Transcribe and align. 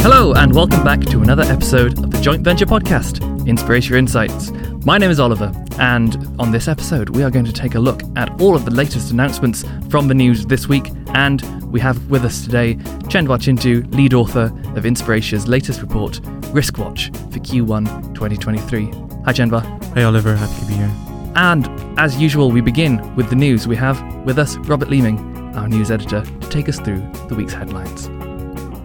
Hello, 0.00 0.32
and 0.32 0.54
welcome 0.54 0.82
back 0.82 1.00
to 1.00 1.20
another 1.20 1.42
episode 1.42 1.98
of 2.02 2.10
the 2.10 2.18
Joint 2.22 2.40
Venture 2.42 2.64
Podcast, 2.64 3.20
Inspiratia 3.46 3.98
Insights. 3.98 4.50
My 4.86 4.96
name 4.96 5.10
is 5.10 5.20
Oliver, 5.20 5.52
and 5.78 6.16
on 6.38 6.50
this 6.52 6.68
episode, 6.68 7.10
we 7.10 7.22
are 7.22 7.30
going 7.30 7.44
to 7.44 7.52
take 7.52 7.74
a 7.74 7.78
look 7.78 8.00
at 8.16 8.30
all 8.40 8.56
of 8.56 8.64
the 8.64 8.70
latest 8.70 9.10
announcements 9.10 9.66
from 9.90 10.08
the 10.08 10.14
news 10.14 10.46
this 10.46 10.66
week. 10.66 10.90
And 11.08 11.42
we 11.70 11.80
have 11.80 12.08
with 12.08 12.24
us 12.24 12.42
today 12.42 12.76
Chendwa 13.10 13.36
Chintu, 13.38 13.94
lead 13.94 14.14
author 14.14 14.44
of 14.74 14.84
Inspiratia's 14.84 15.46
latest 15.48 15.82
report, 15.82 16.14
Riskwatch, 16.54 17.14
for 17.30 17.40
Q1 17.40 18.14
2023. 18.14 18.86
Hi, 18.86 19.32
Chendwa. 19.34 19.84
Hey, 19.92 20.04
Oliver. 20.04 20.34
Happy 20.34 20.60
to 20.60 20.66
be 20.66 20.74
here. 20.76 21.13
And 21.36 21.68
as 21.98 22.16
usual, 22.20 22.50
we 22.50 22.60
begin 22.60 23.14
with 23.16 23.28
the 23.28 23.36
news. 23.36 23.66
We 23.66 23.76
have 23.76 24.00
with 24.24 24.38
us 24.38 24.56
Robert 24.58 24.88
Leeming, 24.88 25.18
our 25.56 25.68
news 25.68 25.90
editor, 25.90 26.22
to 26.22 26.48
take 26.48 26.68
us 26.68 26.78
through 26.78 27.00
the 27.28 27.34
week's 27.34 27.52
headlines. 27.52 28.06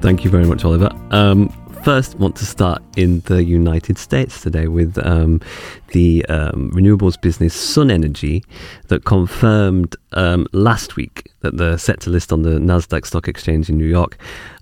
Thank 0.01 0.23
you 0.23 0.31
very 0.31 0.45
much, 0.45 0.65
Oliver. 0.65 0.89
Um, 1.11 1.49
first, 1.83 2.15
want 2.15 2.35
to 2.37 2.45
start 2.45 2.81
in 2.97 3.19
the 3.21 3.43
United 3.43 3.97
States 3.97 4.41
today 4.41 4.67
with 4.67 4.97
um, 5.05 5.41
the 5.89 6.25
um, 6.25 6.71
renewables 6.71 7.21
business 7.21 7.55
Sunergy 7.55 8.43
that 8.87 9.05
confirmed 9.05 9.95
um, 10.13 10.47
last 10.51 10.95
week 10.95 11.31
that 11.41 11.57
they're 11.57 11.77
set 11.77 11.99
to 12.01 12.09
list 12.09 12.33
on 12.33 12.41
the 12.41 12.51
Nasdaq 12.51 13.05
Stock 13.05 13.27
Exchange 13.27 13.69
in 13.69 13.77
New 13.77 13.85
York 13.87 14.17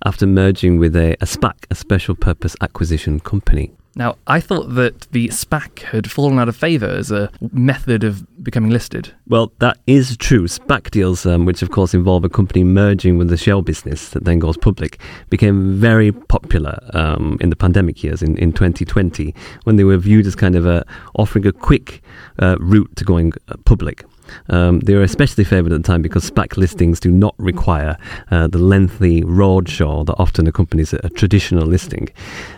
after 0.06 0.28
merging 0.28 0.78
with 0.78 0.96
a, 0.96 1.14
a 1.22 1.26
SPAC, 1.26 1.54
a 1.70 1.76
special 1.76 2.16
purpose 2.16 2.56
acquisition 2.62 3.20
company. 3.20 3.77
Now, 3.98 4.16
I 4.28 4.40
thought 4.40 4.76
that 4.76 5.12
the 5.12 5.30
SPAC 5.30 5.80
had 5.80 6.10
fallen 6.12 6.38
out 6.38 6.48
of 6.48 6.56
favour 6.56 6.86
as 6.86 7.10
a 7.10 7.32
method 7.52 8.04
of 8.04 8.24
becoming 8.44 8.70
listed. 8.70 9.12
Well, 9.28 9.52
that 9.58 9.80
is 9.88 10.16
true. 10.18 10.48
SPAC 10.48 10.92
deals, 10.92 11.26
um, 11.26 11.46
which 11.46 11.64
of 11.64 11.72
course 11.72 11.96
involve 11.96 12.24
a 12.24 12.30
company 12.30 12.64
merging 12.64 13.18
with 13.18 13.30
the 13.30 13.38
shell 13.38 13.64
business 13.64 14.10
that 14.10 14.24
then 14.24 14.38
goes 14.38 14.56
public, 14.56 15.00
became 15.32 15.80
very 15.80 16.12
popular 16.12 16.80
um, 16.94 17.40
in 17.42 17.50
the 17.50 17.56
pandemic 17.56 18.04
years 18.04 18.22
in, 18.22 18.38
in 18.38 18.54
2020 18.54 19.34
when 19.64 19.78
they 19.78 19.84
were 19.84 19.98
viewed 19.98 20.28
as 20.28 20.36
kind 20.36 20.56
of 20.56 20.68
a, 20.68 20.86
offering 21.16 21.48
a 21.48 21.52
quick 21.52 22.04
uh, 22.38 22.56
route 22.60 22.96
to 22.98 23.04
going 23.04 23.34
uh, 23.48 23.56
public. 23.66 24.06
Um, 24.50 24.80
they 24.82 24.96
were 24.96 25.04
especially 25.04 25.44
favoured 25.44 25.74
at 25.74 25.82
the 25.82 25.88
time 25.88 26.02
because 26.02 26.30
SPAC 26.30 26.58
listings 26.58 27.00
do 27.00 27.12
not 27.12 27.36
require 27.38 27.98
uh, 28.32 28.48
the 28.48 28.58
lengthy 28.58 29.22
roadshow 29.24 30.06
that 30.06 30.16
often 30.16 30.48
accompanies 30.48 30.94
a, 30.94 31.00
a 31.04 31.10
traditional 31.10 31.66
listing. 31.66 32.10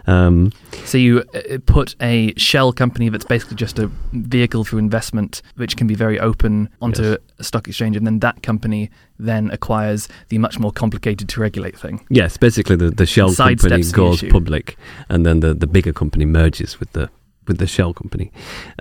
Um, 0.07 0.51
so 0.85 0.97
you 0.97 1.23
uh, 1.33 1.57
put 1.65 1.95
a 2.01 2.33
shell 2.37 2.73
company 2.73 3.09
that's 3.09 3.25
basically 3.25 3.55
just 3.55 3.79
a 3.79 3.89
vehicle 4.13 4.63
for 4.63 4.79
investment, 4.79 5.41
which 5.55 5.77
can 5.77 5.87
be 5.87 5.95
very 5.95 6.19
open 6.19 6.69
onto 6.81 7.03
yes. 7.03 7.17
a 7.39 7.43
stock 7.43 7.67
exchange, 7.67 7.95
and 7.95 8.05
then 8.05 8.19
that 8.19 8.41
company 8.43 8.89
then 9.19 9.51
acquires 9.51 10.07
the 10.29 10.37
much 10.37 10.59
more 10.59 10.71
complicated 10.71 11.27
to 11.29 11.41
regulate 11.41 11.77
thing. 11.77 12.05
Yes, 12.09 12.37
basically 12.37 12.75
the, 12.75 12.89
the 12.89 13.05
shell 13.05 13.33
company 13.33 13.83
goes 13.83 14.23
public, 14.23 14.77
and 15.09 15.25
then 15.25 15.41
the, 15.41 15.53
the 15.53 15.67
bigger 15.67 15.93
company 15.93 16.25
merges 16.25 16.79
with 16.79 16.91
the 16.93 17.09
with 17.49 17.57
the 17.57 17.67
Shell 17.67 17.93
company, 17.93 18.31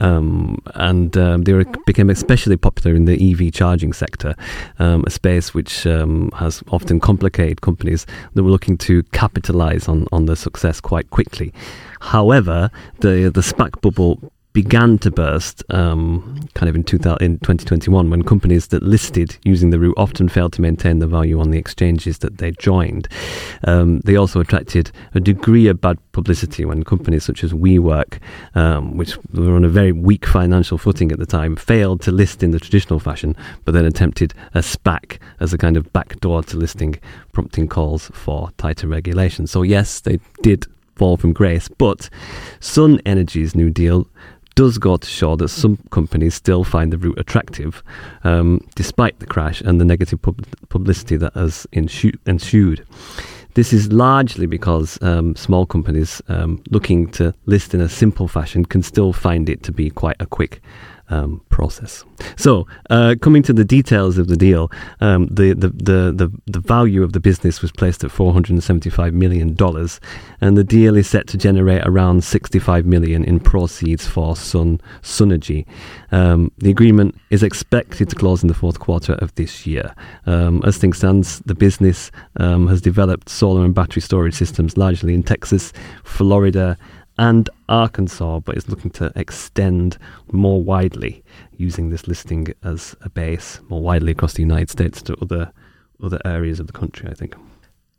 um, 0.01 0.63
and 0.77 1.17
um, 1.17 1.43
they 1.43 1.53
were, 1.53 1.65
became 1.87 2.11
especially 2.11 2.57
popular 2.57 2.95
in 2.95 3.07
the 3.07 3.33
EV 3.33 3.53
charging 3.53 3.93
sector, 3.93 4.37
um, 4.79 5.03
a 5.07 5.11
space 5.11 5.53
which 5.53 5.85
um, 5.87 6.31
has 6.37 6.63
often 6.71 7.01
complicated 7.01 7.61
companies 7.63 8.07
that 8.35 8.45
were 8.45 8.51
looking 8.51 8.79
to 8.79 9.03
capitalize 9.13 9.89
on 9.89 10.07
on 10.13 10.27
the 10.27 10.37
success 10.37 10.81
quite 10.81 11.11
quickly. 11.11 11.53
However, 12.01 12.71
the 13.01 13.31
the 13.35 13.41
SPAC 13.41 13.81
bubble 13.81 14.31
began 14.63 14.99
to 14.99 15.09
burst 15.09 15.63
um, 15.71 16.37
kind 16.55 16.69
of 16.69 16.75
in, 16.75 16.83
2000, 16.83 17.23
in 17.23 17.39
2021 17.39 18.11
when 18.11 18.25
companies 18.25 18.67
that 18.67 18.83
listed 18.83 19.39
using 19.45 19.71
the 19.71 19.79
route 19.79 19.95
often 19.97 20.29
failed 20.29 20.53
to 20.53 20.61
maintain 20.61 20.99
the 20.99 21.07
value 21.07 21.39
on 21.39 21.53
the 21.53 21.59
exchanges 21.59 22.19
that 22.19 22.39
they 22.39 22.51
joined. 22.51 23.07
Um, 23.63 24.01
they 24.01 24.17
also 24.17 24.41
attracted 24.41 24.91
a 25.15 25.21
degree 25.21 25.69
of 25.69 25.81
bad 25.81 25.97
publicity 26.11 26.65
when 26.65 26.83
companies 26.83 27.23
such 27.23 27.45
as 27.45 27.53
WeWork, 27.53 28.19
um, 28.57 28.97
which 28.97 29.17
were 29.33 29.55
on 29.55 29.65
a 29.65 29.69
very 29.69 29.93
weak 29.93 30.27
financial 30.27 30.77
footing 30.77 31.13
at 31.13 31.21
the 31.21 31.27
time, 31.27 31.55
failed 31.55 32.01
to 32.03 32.11
list 32.11 32.43
in 32.43 32.51
the 32.51 32.59
traditional 32.59 32.99
fashion, 32.99 33.37
but 33.65 33.75
then 33.75 33.85
attempted 33.85 34.35
a 34.55 34.59
SPAC 34.59 35.21
as 35.39 35.53
a 35.53 35.59
kind 35.59 35.77
of 35.77 35.93
backdoor 35.93 36.43
to 36.43 36.57
listing, 36.57 36.99
prompting 37.33 37.69
calls 37.69 38.11
for 38.13 38.51
tighter 38.59 38.89
regulation. 38.89 39.47
So, 39.47 39.63
yes, 39.63 40.01
they 40.01 40.19
did 40.43 40.67
fall 40.97 41.17
from 41.17 41.33
grace, 41.33 41.69
but 41.69 42.11
Sunergy's 42.59 43.55
New 43.55 43.71
Deal 43.71 44.09
does 44.59 44.77
go 44.77 44.97
to 44.97 45.07
show 45.07 45.37
that 45.37 45.47
some 45.47 45.77
companies 45.93 46.35
still 46.35 46.65
find 46.65 46.93
the 46.93 46.99
route 46.99 47.17
attractive, 47.17 47.81
um, 48.25 48.61
despite 48.75 49.17
the 49.21 49.27
crash 49.27 49.61
and 49.61 49.81
the 49.81 49.85
negative 49.85 50.21
pub- 50.21 50.45
publicity 50.69 51.17
that 51.17 51.33
has 51.35 51.65
ensued. 51.71 52.85
This 53.55 53.73
is 53.73 53.93
largely 53.93 54.47
because 54.47 55.01
um, 55.01 55.37
small 55.37 55.65
companies 55.65 56.21
um, 56.27 56.61
looking 56.71 57.09
to 57.13 57.33
list 57.47 57.73
in 57.73 57.81
a 57.81 57.89
simple 57.89 58.27
fashion 58.27 58.65
can 58.65 58.83
still 58.83 59.13
find 59.13 59.49
it 59.49 59.63
to 59.63 59.71
be 59.71 59.91
quite 59.91 60.17
a 60.19 60.27
quick 60.27 60.61
um, 61.11 61.41
process. 61.49 62.05
So, 62.37 62.67
uh, 62.91 63.15
coming 63.21 63.43
to 63.45 63.53
the 63.53 63.65
details 63.65 64.19
of 64.19 64.29
the 64.29 64.37
deal, 64.37 64.71
um, 65.01 65.27
the, 65.29 65.53
the, 65.53 65.69
the, 65.69 66.13
the, 66.13 66.33
the 66.47 66.61
value 66.61 67.03
of 67.03 67.13
the 67.13 67.21
business 67.21 67.63
was 67.63 67.73
placed 67.73 68.05
at 68.05 68.11
$475 68.11 69.13
million, 69.13 69.57
and 70.41 70.57
the 70.57 70.65
deal 70.65 70.97
is 70.97 71.09
set 71.09 71.27
to 71.29 71.37
generate 71.37 71.87
around 71.87 72.25
65 72.25 72.87
million 72.87 73.25
in 73.25 73.41
proceeds 73.41 74.07
for 74.07 74.37
Sun 74.37 74.81
Sunergy. 75.03 75.67
Um, 76.11 76.51
the 76.59 76.71
agreement 76.71 77.15
is 77.31 77.43
expected 77.43 78.09
to 78.11 78.17
close 78.17 78.43
in 78.43 78.49
the 78.49 78.55
fourth 78.55 78.79
quarter 78.79 79.15
of 79.15 79.35
this 79.35 79.67
year. 79.67 79.95
Um, 80.27 80.63
as 80.65 80.79
things 80.79 80.99
stand, 80.99 81.25
the 81.47 81.55
business 81.55 82.11
um, 82.37 82.67
has 82.69 82.81
developed 82.81 83.29
solar 83.29 83.65
and 83.65 83.75
battery 83.75 84.03
storage 84.03 84.35
systems 84.35 84.77
largely 84.77 85.15
in 85.15 85.23
Texas, 85.23 85.73
Florida, 86.05 86.77
and 87.19 87.51
Arkansas, 87.69 88.41
but 88.41 88.57
is 88.57 88.69
looking 88.69 88.91
to 88.93 89.13
extend 89.17 89.99
more 90.33 90.63
widely 90.63 91.25
using 91.57 91.91
this 91.91 92.07
listing 92.07 92.49
as 92.63 92.97
a 93.03 93.09
base 93.09 93.61
more 93.69 93.83
widely 93.83 94.13
across 94.13 94.35
the 94.35 94.43
United 94.43 94.71
States 94.71 95.03
to 95.03 95.17
other 95.21 95.53
other 96.03 96.21
areas 96.25 96.61
of 96.61 96.67
the 96.69 96.73
country, 96.73 97.09
I 97.11 97.15
think. 97.15 97.35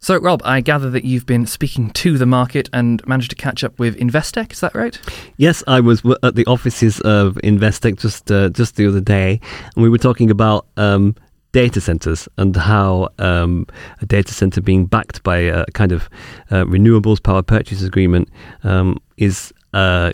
So, 0.02 0.18
Rob, 0.18 0.42
I 0.46 0.62
gather 0.62 0.90
that 0.92 1.04
you've 1.04 1.26
been 1.26 1.46
speaking 1.46 1.90
to 1.92 2.18
the 2.18 2.26
market 2.26 2.70
and 2.72 3.06
managed 3.06 3.32
to 3.32 3.36
catch 3.36 3.66
up 3.66 3.78
with 3.78 3.98
Investec. 3.98 4.54
Is 4.54 4.62
that 4.62 4.74
right? 4.74 4.98
Yes, 5.36 5.62
I 5.68 5.82
was 5.82 6.02
at 6.24 6.36
the 6.36 6.46
offices 6.46 7.02
of 7.02 7.36
Investec 7.44 8.00
just 8.00 8.32
uh, 8.32 8.50
just 8.50 8.78
the 8.78 8.88
other 8.88 9.02
day, 9.02 9.42
and 9.76 9.84
we 9.84 9.90
were 9.90 9.98
talking 9.98 10.32
about 10.32 10.68
um, 10.78 11.16
data 11.52 11.82
centers 11.82 12.28
and 12.38 12.56
how 12.56 13.10
um, 13.18 13.66
a 14.02 14.06
data 14.06 14.34
center 14.34 14.62
being 14.62 14.86
backed 14.86 15.24
by 15.24 15.38
a 15.38 15.66
kind 15.68 15.92
of 15.92 16.10
uh, 16.52 16.64
renewables 16.66 17.22
power 17.22 17.42
purchase 17.42 17.82
agreement 17.82 18.30
um, 18.64 18.98
is 19.18 19.54
uh, 19.74 20.12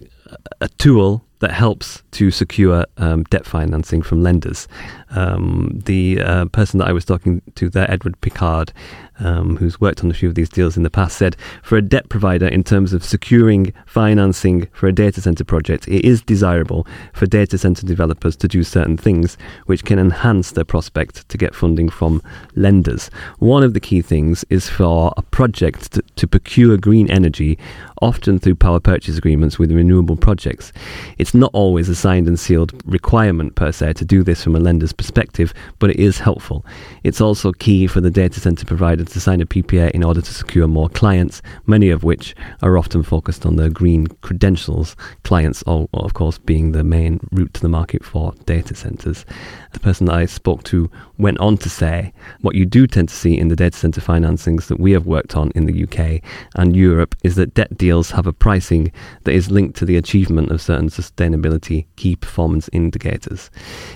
a 0.61 0.69
tool 0.77 1.23
that 1.39 1.51
helps 1.51 2.01
to 2.11 2.31
secure 2.31 2.85
um, 2.97 3.23
debt 3.25 3.45
financing 3.45 4.01
from 4.01 4.23
lenders. 4.23 4.67
Um, 5.11 5.81
the 5.85 6.21
uh, 6.21 6.45
person 6.45 6.79
that 6.79 6.87
I 6.87 6.93
was 6.93 7.05
talking 7.05 7.41
to 7.55 7.69
there, 7.69 7.89
Edward 7.91 8.19
Picard, 8.21 8.71
um, 9.19 9.57
who's 9.57 9.79
worked 9.79 10.03
on 10.03 10.11
a 10.11 10.13
few 10.13 10.29
of 10.29 10.35
these 10.35 10.49
deals 10.49 10.77
in 10.77 10.83
the 10.83 10.89
past, 10.89 11.17
said 11.17 11.35
for 11.63 11.77
a 11.77 11.81
debt 11.81 12.09
provider, 12.09 12.47
in 12.47 12.63
terms 12.63 12.93
of 12.93 13.03
securing 13.03 13.73
financing 13.85 14.67
for 14.73 14.87
a 14.87 14.93
data 14.93 15.21
center 15.21 15.43
project, 15.43 15.87
it 15.87 16.05
is 16.05 16.21
desirable 16.21 16.85
for 17.13 17.25
data 17.25 17.57
center 17.57 17.85
developers 17.85 18.35
to 18.35 18.47
do 18.47 18.63
certain 18.63 18.97
things 18.97 19.37
which 19.65 19.85
can 19.85 19.99
enhance 19.99 20.51
their 20.51 20.65
prospect 20.65 21.27
to 21.29 21.37
get 21.37 21.55
funding 21.55 21.89
from 21.89 22.21
lenders. 22.55 23.09
One 23.39 23.63
of 23.63 23.73
the 23.73 23.79
key 23.79 24.01
things 24.01 24.43
is 24.49 24.69
for 24.69 25.13
a 25.17 25.21
project 25.21 25.93
to, 25.93 26.01
to 26.01 26.27
procure 26.27 26.77
green 26.77 27.09
energy, 27.09 27.57
often 28.01 28.39
through 28.39 28.55
power 28.55 28.79
purchase 28.79 29.17
agreements 29.17 29.57
with 29.57 29.71
renewable 29.71 30.17
projects. 30.17 30.73
It's 31.17 31.33
not 31.33 31.51
always 31.53 31.89
a 31.89 31.95
signed 31.95 32.27
and 32.27 32.39
sealed 32.39 32.73
requirement 32.85 33.55
per 33.55 33.71
se 33.71 33.93
to 33.93 34.05
do 34.05 34.23
this 34.23 34.43
from 34.43 34.55
a 34.55 34.59
lender's 34.59 34.93
perspective, 34.93 35.53
but 35.79 35.89
it 35.89 35.97
is 35.97 36.19
helpful. 36.19 36.65
It's 37.03 37.21
also 37.21 37.51
key 37.53 37.87
for 37.87 38.01
the 38.01 38.11
data 38.11 38.39
center 38.39 38.65
provider 38.65 39.04
to 39.05 39.19
sign 39.19 39.41
a 39.41 39.45
PPA 39.45 39.91
in 39.91 40.03
order 40.03 40.21
to 40.21 40.33
secure 40.33 40.67
more 40.67 40.89
clients, 40.89 41.41
many 41.65 41.89
of 41.89 42.03
which 42.03 42.35
are 42.61 42.77
often 42.77 43.03
focused 43.03 43.45
on 43.45 43.55
the 43.55 43.69
green 43.69 44.07
credentials, 44.21 44.95
clients, 45.23 45.61
all, 45.63 45.89
of 45.93 46.13
course, 46.13 46.37
being 46.37 46.71
the 46.71 46.83
main 46.83 47.19
route 47.31 47.53
to 47.53 47.61
the 47.61 47.69
market 47.69 48.03
for 48.03 48.33
data 48.45 48.75
centers. 48.75 49.25
The 49.73 49.79
person 49.79 50.07
that 50.07 50.15
I 50.15 50.25
spoke 50.25 50.63
to 50.65 50.89
went 51.17 51.37
on 51.39 51.57
to 51.57 51.69
say 51.69 52.13
what 52.41 52.55
you 52.55 52.65
do 52.65 52.87
tend 52.87 53.09
to 53.09 53.15
see 53.15 53.37
in 53.37 53.49
the 53.49 53.55
data 53.55 53.77
center 53.77 54.01
financings 54.01 54.67
that 54.67 54.79
we 54.79 54.91
have 54.91 55.05
worked 55.05 55.35
on 55.35 55.51
in 55.55 55.65
the 55.65 55.83
UK 55.83 56.21
and 56.55 56.75
Europe 56.75 57.15
is 57.23 57.35
that 57.35 57.53
debt 57.53 57.77
deals 57.77 58.11
have 58.11 58.27
a 58.27 58.33
pricing 58.33 58.91
that 59.23 59.33
is 59.33 59.51
linked 59.51 59.77
to 59.77 59.85
the 59.85 59.97
achievement 59.97 60.51
of 60.51 60.61
certain 60.61 60.89
sustainability 60.89 61.85
key 61.95 62.15
performance 62.15 62.69
indicators. 62.71 63.49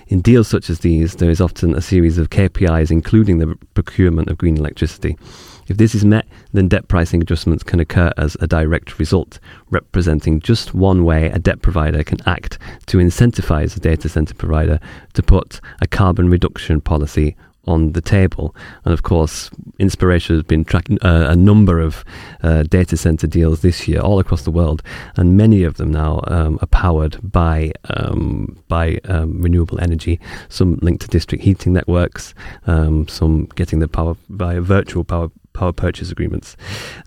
In 0.08 0.22
deals 0.22 0.48
such 0.48 0.70
as 0.70 0.80
these, 0.80 1.16
there 1.16 1.30
is 1.30 1.42
often 1.42 1.76
a 1.76 1.82
series 1.82 2.18
of 2.18 2.30
KPIs, 2.30 2.92
including 2.92 3.40
the 3.40 3.56
procurement 3.74 4.30
of 4.30 4.38
green 4.38 4.58
electricity 4.58 4.99
If 5.06 5.78
this 5.78 5.94
is 5.94 6.04
met, 6.04 6.25
then 6.51 6.68
debt 6.68 6.88
pricing 6.88 7.22
adjustments 7.22 7.63
can 7.63 7.80
occur 7.80 8.12
as 8.18 8.36
a 8.40 8.48
direct 8.48 8.98
result, 8.98 9.40
representing 9.69 10.40
just 10.40 10.74
one 10.74 11.04
way 11.06 11.28
a 11.28 11.40
debt 11.40 11.62
provider 11.62 12.04
can 12.04 12.19
act 12.25 12.57
to 12.88 12.98
incentivize 12.98 13.78
a 13.78 13.80
data 13.80 14.10
center 14.10 14.34
provider 14.34 14.80
to 15.13 15.24
put 15.24 15.62
a 15.81 15.88
carbon 15.88 16.30
reduction 16.30 16.81
policy 16.81 17.36
on 17.69 17.94
the 17.94 18.01
table. 18.01 18.56
And 18.83 18.94
of 18.94 19.04
course, 19.04 19.50
Inspiratia 19.80 20.36
has 20.36 20.44
been 20.44 20.66
tracking 20.66 20.98
uh, 21.01 21.27
a 21.30 21.36
number 21.36 21.80
of 21.80 22.04
uh, 22.44 22.63
data 22.63 22.98
center 22.98 23.27
deals 23.27 23.62
this 23.62 23.88
year 23.88 24.01
all 24.01 24.19
across 24.19 24.44
the 24.44 24.51
world, 24.51 24.81
and 25.16 25.38
many 25.38 25.63
of 25.63 25.77
them 25.77 25.92
now 25.92 26.21
um, 26.27 26.57
are 26.62 26.68
powered 26.68 27.18
by 27.21 27.71
um, 27.95 28.62
by 28.68 29.00
um, 29.06 29.42
renewable 29.42 29.80
energy. 29.80 30.19
Some 30.50 30.80
linked 30.81 31.01
to 31.04 31.07
district 31.07 31.44
heating 31.44 31.74
networks, 31.74 32.33
um, 32.68 33.07
some 33.07 33.45
getting 33.56 33.80
the 33.80 33.88
power 33.88 34.16
by 34.30 34.60
virtual 34.60 35.04
power 35.04 35.30
power 35.60 35.74
purchase 35.74 36.10
agreements. 36.10 36.56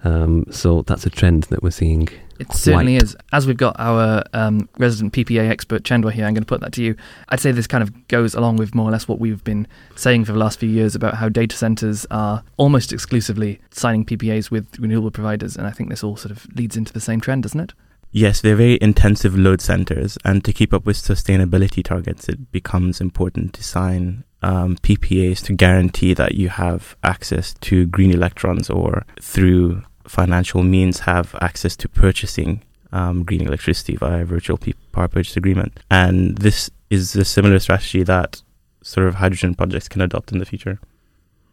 Um, 0.04 0.44
so 0.50 0.82
that's 0.82 1.06
a 1.06 1.10
trend 1.10 1.44
that 1.44 1.62
we're 1.62 1.70
seeing 1.70 2.08
it 2.38 2.52
certainly 2.52 2.96
is. 2.96 3.16
As 3.32 3.46
we've 3.46 3.56
got 3.56 3.76
our 3.78 4.24
um, 4.32 4.68
resident 4.76 5.12
PPA 5.12 5.48
expert, 5.48 5.84
Chendwa, 5.84 6.12
here, 6.12 6.26
I'm 6.26 6.34
going 6.34 6.42
to 6.42 6.46
put 6.46 6.60
that 6.60 6.72
to 6.72 6.82
you. 6.82 6.96
I'd 7.28 7.40
say 7.40 7.52
this 7.52 7.68
kind 7.68 7.82
of 7.82 8.08
goes 8.08 8.34
along 8.34 8.56
with 8.56 8.74
more 8.74 8.88
or 8.88 8.90
less 8.90 9.06
what 9.06 9.20
we've 9.20 9.42
been 9.44 9.68
saying 9.94 10.24
for 10.24 10.32
the 10.32 10.38
last 10.38 10.58
few 10.58 10.68
years 10.68 10.94
about 10.94 11.14
how 11.14 11.28
data 11.28 11.56
centers 11.56 12.04
are 12.10 12.42
almost 12.56 12.92
exclusively 12.92 13.60
signing 13.70 14.04
PPAs 14.04 14.50
with 14.50 14.78
renewable 14.78 15.12
providers. 15.12 15.56
And 15.56 15.66
I 15.66 15.70
think 15.70 15.88
this 15.88 16.02
all 16.02 16.16
sort 16.16 16.32
of 16.32 16.46
leads 16.54 16.76
into 16.76 16.92
the 16.92 17.00
same 17.00 17.20
trend, 17.20 17.44
doesn't 17.44 17.60
it? 17.60 17.74
Yes, 18.10 18.40
they're 18.40 18.56
very 18.56 18.78
intensive 18.82 19.38
load 19.38 19.60
centers. 19.60 20.18
And 20.24 20.44
to 20.44 20.52
keep 20.52 20.74
up 20.74 20.84
with 20.84 20.96
sustainability 20.96 21.84
targets, 21.84 22.28
it 22.28 22.50
becomes 22.50 23.00
important 23.00 23.54
to 23.54 23.62
sign 23.62 24.24
um, 24.42 24.76
PPAs 24.78 25.44
to 25.44 25.52
guarantee 25.52 26.14
that 26.14 26.34
you 26.34 26.48
have 26.48 26.96
access 27.02 27.54
to 27.54 27.86
green 27.86 28.10
electrons 28.10 28.68
or 28.68 29.04
through 29.20 29.82
financial 30.06 30.62
means 30.62 31.00
have 31.00 31.34
access 31.40 31.76
to 31.76 31.88
purchasing 31.88 32.62
um, 32.92 33.24
green 33.24 33.42
electricity 33.42 33.96
via 33.96 34.24
virtual 34.24 34.58
power 34.92 35.08
purchase 35.08 35.36
agreement. 35.36 35.78
And 35.90 36.36
this 36.38 36.70
is 36.90 37.16
a 37.16 37.24
similar 37.24 37.58
strategy 37.58 38.02
that 38.02 38.42
sort 38.82 39.06
of 39.06 39.14
hydrogen 39.14 39.54
projects 39.54 39.88
can 39.88 40.00
adopt 40.00 40.32
in 40.32 40.38
the 40.38 40.44
future. 40.44 40.78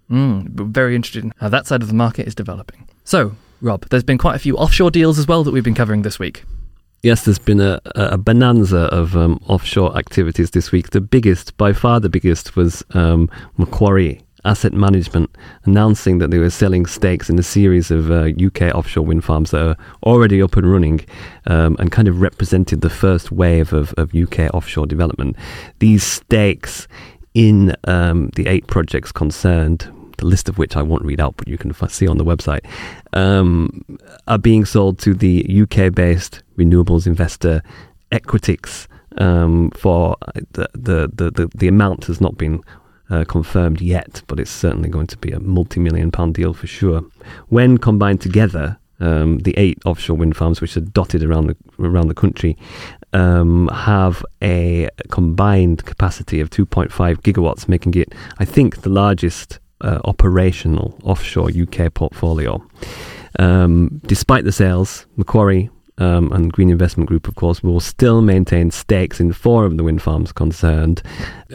Mm, 0.09 0.49
very 0.71 0.95
interested 0.95 1.23
in 1.23 1.33
how 1.39 1.49
that 1.49 1.67
side 1.67 1.81
of 1.81 1.87
the 1.87 1.93
market 1.93 2.27
is 2.27 2.33
developing. 2.33 2.87
So, 3.03 3.35
Rob, 3.61 3.87
there's 3.89 4.03
been 4.03 4.17
quite 4.17 4.35
a 4.35 4.39
few 4.39 4.57
offshore 4.57 4.91
deals 4.91 5.19
as 5.19 5.27
well 5.27 5.43
that 5.43 5.51
we've 5.51 5.63
been 5.63 5.75
covering 5.75 6.01
this 6.01 6.17
week. 6.17 6.43
Yes, 7.01 7.23
there's 7.23 7.39
been 7.39 7.61
a, 7.61 7.79
a 7.95 8.17
bonanza 8.17 8.89
of 8.91 9.15
um, 9.15 9.41
offshore 9.47 9.97
activities 9.97 10.51
this 10.51 10.73
week. 10.73 10.89
The 10.89 10.99
biggest, 10.99 11.55
by 11.55 11.71
far 11.71 12.01
the 12.01 12.09
biggest, 12.09 12.57
was 12.57 12.83
um, 12.91 13.29
Macquarie 13.55 14.21
Asset 14.43 14.73
Management 14.73 15.33
announcing 15.63 16.17
that 16.17 16.29
they 16.29 16.39
were 16.39 16.49
selling 16.49 16.85
stakes 16.85 17.29
in 17.29 17.39
a 17.39 17.43
series 17.43 17.89
of 17.89 18.11
uh, 18.11 18.31
UK 18.37 18.75
offshore 18.75 19.05
wind 19.05 19.23
farms 19.23 19.51
that 19.51 19.65
are 19.65 19.77
already 20.03 20.41
up 20.41 20.57
and 20.57 20.69
running 20.69 20.99
um, 21.45 21.77
and 21.79 21.89
kind 21.89 22.09
of 22.09 22.19
represented 22.19 22.81
the 22.81 22.89
first 22.89 23.31
wave 23.31 23.71
of, 23.71 23.93
of 23.93 24.13
UK 24.13 24.53
offshore 24.53 24.85
development. 24.85 25.37
These 25.79 26.03
stakes 26.03 26.89
in 27.33 27.75
um, 27.85 28.29
the 28.35 28.47
eight 28.47 28.67
projects 28.67 29.13
concerned, 29.13 29.89
the 30.19 30.25
list 30.25 30.49
of 30.49 30.57
which 30.57 30.75
I 30.75 30.81
won't 30.81 31.03
read 31.03 31.19
out, 31.19 31.35
but 31.37 31.47
you 31.47 31.57
can 31.57 31.73
see 31.89 32.07
on 32.07 32.17
the 32.17 32.25
website, 32.25 32.65
um, 33.13 33.83
are 34.27 34.37
being 34.37 34.65
sold 34.65 34.99
to 34.99 35.13
the 35.13 35.45
UK 35.61 35.93
based 35.93 36.43
renewables 36.57 37.07
investor 37.07 37.61
Equitix. 38.11 38.87
Um, 39.17 39.71
for 39.71 40.15
the, 40.51 40.69
the, 40.73 41.31
the, 41.31 41.49
the, 41.55 41.67
amount 41.67 42.05
has 42.05 42.21
not 42.21 42.37
been 42.37 42.61
uh, 43.09 43.25
confirmed 43.25 43.81
yet, 43.81 44.21
but 44.27 44.39
it's 44.39 44.51
certainly 44.51 44.87
going 44.87 45.07
to 45.07 45.17
be 45.17 45.31
a 45.31 45.39
multi 45.39 45.79
million 45.79 46.11
pound 46.11 46.35
deal 46.35 46.53
for 46.53 46.67
sure. 46.67 47.03
When 47.47 47.79
combined 47.79 48.21
together, 48.21 48.77
um, 48.99 49.39
the 49.39 49.57
eight 49.57 49.79
offshore 49.83 50.17
wind 50.17 50.37
farms, 50.37 50.61
which 50.61 50.77
are 50.77 50.81
dotted 50.81 51.23
around 51.23 51.47
the 51.47 51.57
around 51.79 52.07
the 52.07 52.13
country, 52.13 52.55
um, 53.13 53.67
have 53.69 54.23
a 54.43 54.89
combined 55.09 55.85
capacity 55.85 56.39
of 56.39 56.49
2.5 56.49 56.89
gigawatts, 57.21 57.67
making 57.67 57.95
it, 57.95 58.13
I 58.37 58.45
think, 58.45 58.81
the 58.81 58.89
largest 58.89 59.59
uh, 59.81 59.99
operational 60.05 60.97
offshore 61.03 61.49
UK 61.49 61.93
portfolio. 61.93 62.65
Um, 63.37 64.01
despite 64.05 64.43
the 64.43 64.51
sales, 64.51 65.05
Macquarie 65.15 65.69
um, 65.99 66.31
and 66.31 66.51
Green 66.51 66.69
Investment 66.69 67.07
Group, 67.07 67.27
of 67.27 67.35
course, 67.35 67.61
will 67.61 67.79
still 67.79 68.21
maintain 68.21 68.71
stakes 68.71 69.19
in 69.19 69.33
four 69.33 69.65
of 69.65 69.77
the 69.77 69.83
wind 69.83 70.01
farms 70.01 70.31
concerned 70.31 71.03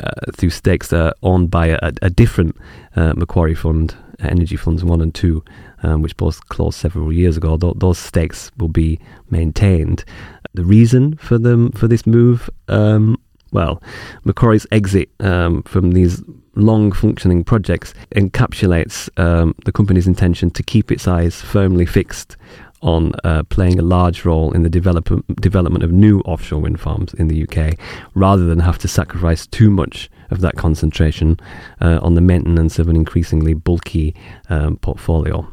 uh, 0.03 0.32
through 0.37 0.50
stakes 0.50 0.88
that 0.88 1.00
are 1.00 1.15
owned 1.23 1.50
by 1.50 1.69
a, 1.69 1.93
a 2.03 2.11
different 2.11 2.56
uh, 2.94 3.15
Macquarie 3.15 3.55
fund, 3.55 3.97
Energy 4.21 4.56
Funds 4.56 4.85
1 4.85 5.00
and 5.00 5.15
2, 5.15 5.43
um, 5.82 6.03
which 6.03 6.17
both 6.17 6.47
closed 6.49 6.79
several 6.79 7.12
years 7.12 7.37
ago. 7.37 7.56
Th- 7.56 7.75
those 7.76 7.99
stakes 7.99 8.50
will 8.59 8.69
be 8.69 9.00
maintained. 9.31 10.05
The 10.53 10.65
reason 10.65 11.17
for 11.17 11.38
them 11.38 11.73
for 11.73 11.88
this 11.88 12.06
move, 12.06 12.49
um, 12.69 13.17
well, 13.50 13.82
Macquarie's 14.25 14.67
exit 14.71 15.11
um, 15.21 15.62
from 15.62 15.93
these 15.93 16.23
long 16.56 16.92
functioning 16.92 17.44
projects 17.44 17.94
encapsulates 18.14 19.08
um, 19.18 19.54
the 19.64 19.72
company's 19.72 20.06
intention 20.06 20.50
to 20.50 20.62
keep 20.62 20.90
its 20.90 21.08
eyes 21.08 21.40
firmly 21.40 21.86
fixed 21.86 22.36
on 22.82 23.12
uh, 23.24 23.42
playing 23.44 23.78
a 23.78 23.82
large 23.82 24.24
role 24.24 24.52
in 24.52 24.62
the 24.62 24.68
develop- 24.68 25.24
development 25.40 25.82
of 25.82 25.90
new 25.90 26.20
offshore 26.20 26.60
wind 26.60 26.78
farms 26.78 27.14
in 27.14 27.28
the 27.28 27.42
UK, 27.42 27.78
rather 28.14 28.44
than 28.44 28.60
have 28.60 28.78
to 28.78 28.86
sacrifice 28.86 29.46
too 29.46 29.70
much 29.70 30.10
of 30.30 30.40
that 30.42 30.54
concentration 30.56 31.38
uh, 31.80 31.98
on 32.02 32.14
the 32.14 32.20
maintenance 32.20 32.78
of 32.78 32.88
an 32.88 32.96
increasingly 32.96 33.54
bulky 33.54 34.14
um, 34.50 34.76
portfolio. 34.76 35.46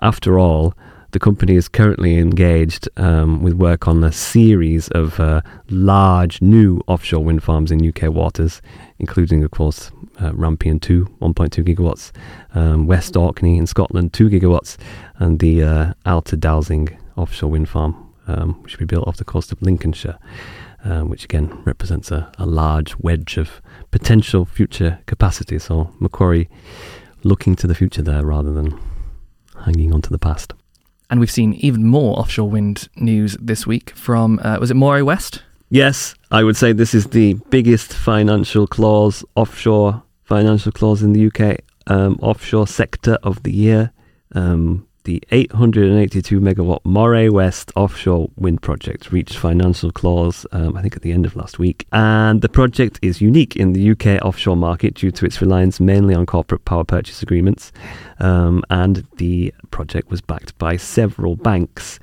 After 0.00 0.38
all, 0.38 0.74
the 1.12 1.18
company 1.18 1.56
is 1.56 1.68
currently 1.68 2.18
engaged 2.18 2.88
um, 2.96 3.42
with 3.42 3.54
work 3.54 3.88
on 3.88 4.04
a 4.04 4.12
series 4.12 4.88
of 4.88 5.18
uh, 5.18 5.40
large 5.68 6.40
new 6.40 6.80
offshore 6.86 7.24
wind 7.24 7.42
farms 7.42 7.72
in 7.72 7.86
UK 7.86 8.12
waters, 8.12 8.62
including, 8.98 9.42
of 9.42 9.50
course, 9.50 9.90
uh, 10.20 10.30
Rampion 10.32 10.80
2, 10.80 11.06
1.2 11.20 11.64
gigawatts, 11.64 12.12
um, 12.54 12.86
West 12.86 13.16
Orkney 13.16 13.58
in 13.58 13.66
Scotland, 13.66 14.12
2 14.12 14.28
gigawatts, 14.28 14.76
and 15.16 15.40
the 15.40 15.62
uh, 15.62 15.94
Outer 16.06 16.36
Dowsing 16.36 16.96
offshore 17.16 17.50
wind 17.50 17.68
farm, 17.68 18.12
um, 18.28 18.54
which 18.62 18.74
will 18.74 18.86
be 18.86 18.94
built 18.94 19.08
off 19.08 19.16
the 19.16 19.24
coast 19.24 19.50
of 19.50 19.60
Lincolnshire, 19.62 20.18
um, 20.84 21.08
which 21.08 21.24
again 21.24 21.50
represents 21.64 22.10
a, 22.10 22.30
a, 22.38 22.46
large 22.46 22.96
wedge 22.98 23.36
of 23.36 23.60
potential 23.90 24.44
future 24.44 25.00
capacity. 25.06 25.58
So 25.58 25.92
Macquarie 25.98 26.48
looking 27.22 27.56
to 27.56 27.66
the 27.66 27.74
future 27.74 28.02
there 28.02 28.24
rather 28.24 28.52
than 28.52 28.78
hanging 29.64 29.92
on 29.92 30.02
to 30.02 30.10
the 30.10 30.18
past. 30.18 30.54
And 31.10 31.18
we've 31.18 31.30
seen 31.30 31.54
even 31.54 31.84
more 31.84 32.18
offshore 32.18 32.48
wind 32.48 32.88
news 32.96 33.36
this 33.40 33.66
week 33.66 33.90
from, 33.96 34.40
uh, 34.42 34.58
was 34.60 34.70
it 34.70 34.74
Moray 34.74 35.02
West? 35.02 35.42
Yes, 35.68 36.14
I 36.30 36.44
would 36.44 36.56
say 36.56 36.72
this 36.72 36.94
is 36.94 37.08
the 37.08 37.34
biggest 37.50 37.92
financial 37.92 38.66
close, 38.66 39.24
offshore 39.34 40.02
financial 40.24 40.72
close 40.72 41.02
in 41.02 41.12
the 41.12 41.26
UK 41.26 41.58
um, 41.88 42.18
offshore 42.22 42.66
sector 42.66 43.18
of 43.22 43.42
the 43.42 43.52
year. 43.52 43.92
Um, 44.32 44.86
the 45.10 45.20
882 45.32 46.38
megawatt 46.38 46.84
Moray 46.84 47.28
West 47.28 47.72
offshore 47.74 48.30
wind 48.36 48.62
project 48.62 49.10
reached 49.10 49.36
financial 49.36 49.90
close, 49.90 50.46
um, 50.52 50.76
I 50.76 50.82
think, 50.82 50.94
at 50.94 51.02
the 51.02 51.10
end 51.10 51.26
of 51.26 51.34
last 51.34 51.58
week. 51.58 51.84
And 51.90 52.42
the 52.42 52.48
project 52.48 53.00
is 53.02 53.20
unique 53.20 53.56
in 53.56 53.72
the 53.72 53.90
UK 53.90 54.24
offshore 54.24 54.56
market 54.56 54.94
due 54.94 55.10
to 55.10 55.26
its 55.26 55.40
reliance 55.40 55.80
mainly 55.80 56.14
on 56.14 56.26
corporate 56.26 56.64
power 56.64 56.84
purchase 56.84 57.24
agreements. 57.24 57.72
Um, 58.20 58.62
and 58.70 59.04
the 59.16 59.52
project 59.72 60.12
was 60.12 60.20
backed 60.20 60.56
by 60.58 60.76
several 60.76 61.34
banks. 61.34 61.98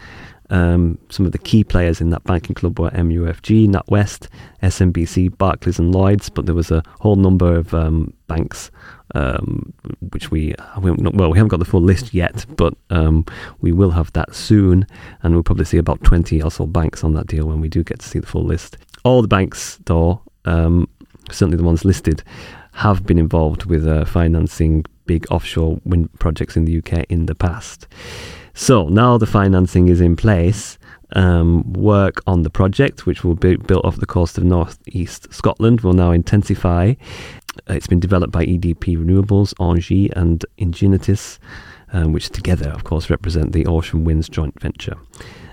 Um, 0.49 0.97
some 1.09 1.25
of 1.25 1.33
the 1.33 1.37
key 1.37 1.63
players 1.63 1.99
in 1.99 2.09
that 2.11 2.23
banking 2.23 2.55
club 2.55 2.79
were 2.79 2.89
MUFG, 2.91 3.67
NatWest, 3.67 4.27
SMBC, 4.63 5.37
Barclays, 5.37 5.79
and 5.79 5.93
Lloyds, 5.93 6.29
but 6.29 6.45
there 6.45 6.55
was 6.55 6.71
a 6.71 6.83
whole 6.99 7.17
number 7.17 7.55
of 7.55 7.73
um, 7.73 8.13
banks 8.27 8.71
um, 9.15 9.73
which 10.11 10.31
we, 10.31 10.53
well, 10.79 11.31
we 11.31 11.37
haven't 11.37 11.49
got 11.49 11.59
the 11.59 11.65
full 11.65 11.81
list 11.81 12.13
yet, 12.13 12.45
but 12.55 12.73
um, 12.89 13.25
we 13.61 13.71
will 13.71 13.91
have 13.91 14.11
that 14.13 14.35
soon, 14.35 14.85
and 15.23 15.33
we'll 15.33 15.43
probably 15.43 15.65
see 15.65 15.77
about 15.77 16.03
20 16.03 16.41
or 16.41 16.51
so 16.51 16.65
banks 16.65 17.03
on 17.03 17.13
that 17.13 17.27
deal 17.27 17.47
when 17.47 17.61
we 17.61 17.69
do 17.69 17.83
get 17.83 17.99
to 17.99 18.07
see 18.07 18.19
the 18.19 18.27
full 18.27 18.43
list. 18.43 18.77
All 19.03 19.21
the 19.21 19.27
banks, 19.27 19.79
though, 19.85 20.21
um, 20.45 20.89
certainly 21.31 21.57
the 21.57 21.63
ones 21.63 21.85
listed, 21.85 22.23
have 22.73 23.05
been 23.05 23.17
involved 23.17 23.65
with 23.65 23.87
uh, 23.87 24.05
financing 24.05 24.85
big 25.05 25.25
offshore 25.31 25.79
wind 25.85 26.11
projects 26.19 26.57
in 26.57 26.65
the 26.65 26.77
UK 26.77 27.05
in 27.09 27.25
the 27.25 27.35
past. 27.35 27.87
So 28.59 28.89
now 28.89 29.19
the 29.19 29.27
financing 29.27 29.87
is 29.87 30.01
in 30.01 30.15
place. 30.15 30.79
Um, 31.13 31.71
work 31.71 32.21
on 32.27 32.41
the 32.41 32.49
project, 32.49 33.05
which 33.05 33.23
will 33.23 33.35
be 33.35 33.55
built 33.55 33.85
off 33.85 33.97
the 33.97 34.05
coast 34.05 34.37
of 34.37 34.43
northeast 34.43 35.31
Scotland, 35.31 35.81
will 35.81 35.93
now 35.93 36.11
intensify 36.11 36.95
uh, 37.69 37.73
it's 37.73 37.87
been 37.87 37.99
developed 37.99 38.31
by 38.31 38.45
EDP 38.45 38.97
Renewables, 38.97 39.53
Engie, 39.55 40.11
and 40.15 40.45
Ingenitis, 40.57 41.39
um, 41.93 42.13
which 42.13 42.29
together, 42.29 42.69
of 42.69 42.83
course, 42.83 43.09
represent 43.09 43.51
the 43.51 43.65
Ocean 43.65 44.03
Winds 44.03 44.29
joint 44.29 44.59
venture. 44.59 44.95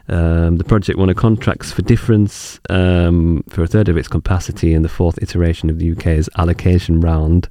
Um, 0.06 0.56
the 0.56 0.64
project 0.64 0.98
won 0.98 1.08
a 1.08 1.14
contracts 1.14 1.72
for 1.72 1.80
difference 1.82 2.60
um, 2.68 3.42
for 3.48 3.62
a 3.62 3.66
third 3.66 3.88
of 3.88 3.96
its 3.96 4.08
capacity 4.08 4.74
in 4.74 4.82
the 4.82 4.88
fourth 4.88 5.18
iteration 5.22 5.70
of 5.70 5.78
the 5.78 5.92
UK's 5.92 6.28
allocation 6.36 7.00
round, 7.00 7.48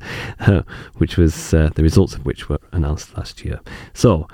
which 0.98 1.18
was 1.18 1.54
uh, 1.54 1.70
the 1.76 1.84
results 1.84 2.14
of 2.14 2.26
which 2.26 2.50
were 2.50 2.60
announced 2.72 3.16
last 3.18 3.44
year. 3.44 3.60
So 3.94 4.28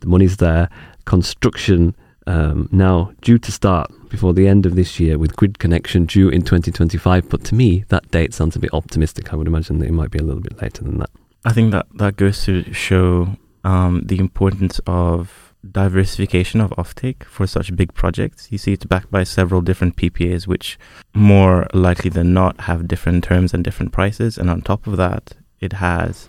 the 0.00 0.08
money's 0.08 0.36
there. 0.38 0.68
Construction 1.04 1.94
um, 2.26 2.68
now 2.72 3.12
due 3.22 3.38
to 3.38 3.52
start 3.52 3.90
before 4.08 4.34
the 4.34 4.48
end 4.48 4.66
of 4.66 4.74
this 4.74 4.98
year 4.98 5.18
with 5.18 5.36
grid 5.36 5.58
connection 5.58 6.06
due 6.06 6.28
in 6.28 6.42
2025. 6.42 7.28
But 7.28 7.44
to 7.44 7.54
me, 7.54 7.84
that 7.88 8.10
date 8.10 8.34
sounds 8.34 8.56
a 8.56 8.58
bit 8.58 8.72
optimistic. 8.72 9.32
I 9.32 9.36
would 9.36 9.46
imagine 9.46 9.78
that 9.78 9.88
it 9.88 9.92
might 9.92 10.10
be 10.10 10.18
a 10.18 10.22
little 10.22 10.42
bit 10.42 10.60
later 10.60 10.82
than 10.82 10.98
that. 10.98 11.10
I 11.44 11.52
think 11.52 11.70
that 11.72 11.86
that 11.94 12.16
goes 12.16 12.44
to 12.44 12.72
show 12.72 13.36
um, 13.64 14.02
the 14.04 14.18
importance 14.18 14.80
of 14.86 15.54
diversification 15.72 16.60
of 16.60 16.70
offtake 16.70 17.24
for 17.24 17.46
such 17.46 17.74
big 17.74 17.92
projects. 17.94 18.48
You 18.50 18.58
see, 18.58 18.72
it's 18.72 18.84
backed 18.84 19.10
by 19.10 19.24
several 19.24 19.60
different 19.60 19.96
PPAs, 19.96 20.46
which 20.46 20.78
more 21.14 21.66
likely 21.72 22.10
than 22.10 22.32
not 22.32 22.62
have 22.62 22.88
different 22.88 23.24
terms 23.24 23.52
and 23.52 23.64
different 23.64 23.92
prices. 23.92 24.38
And 24.38 24.50
on 24.50 24.62
top 24.62 24.86
of 24.86 24.96
that, 24.96 25.34
it 25.60 25.74
has 25.74 26.28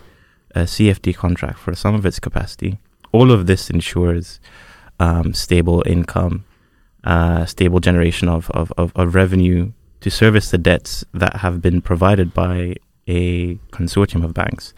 a 0.54 0.60
CFD 0.60 1.14
contract 1.16 1.58
for 1.58 1.74
some 1.74 1.94
of 1.94 2.06
its 2.06 2.18
capacity. 2.18 2.78
All 3.12 3.30
of 3.30 3.46
this 3.46 3.70
ensures 3.70 4.40
um, 5.00 5.32
stable 5.32 5.82
income, 5.86 6.44
uh, 7.04 7.44
stable 7.46 7.80
generation 7.80 8.28
of, 8.28 8.50
of, 8.50 8.72
of, 8.76 8.92
of 8.94 9.14
revenue 9.14 9.72
to 10.00 10.10
service 10.10 10.50
the 10.50 10.58
debts 10.58 11.04
that 11.12 11.36
have 11.36 11.60
been 11.60 11.80
provided 11.80 12.32
by 12.34 12.76
a 13.06 13.54
consortium 13.72 14.24
of 14.24 14.34
banks. 14.34 14.74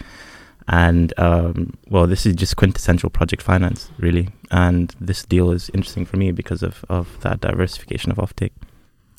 And 0.69 1.13
um, 1.19 1.77
well, 1.89 2.07
this 2.07 2.25
is 2.27 2.37
just 2.37 2.57
quintessential 2.57 3.11
project 3.11 3.43
finance, 3.43 3.91
really. 3.99 4.29
And 4.51 4.95
this 5.01 5.25
deal 5.25 5.51
is 5.51 5.71
interesting 5.75 6.05
for 6.05 6.17
me 6.17 6.31
because 6.31 6.63
of, 6.63 6.85
of 6.89 7.21
that 7.23 7.41
diversification 7.41 8.13
of 8.13 8.19
offtake. 8.19 8.53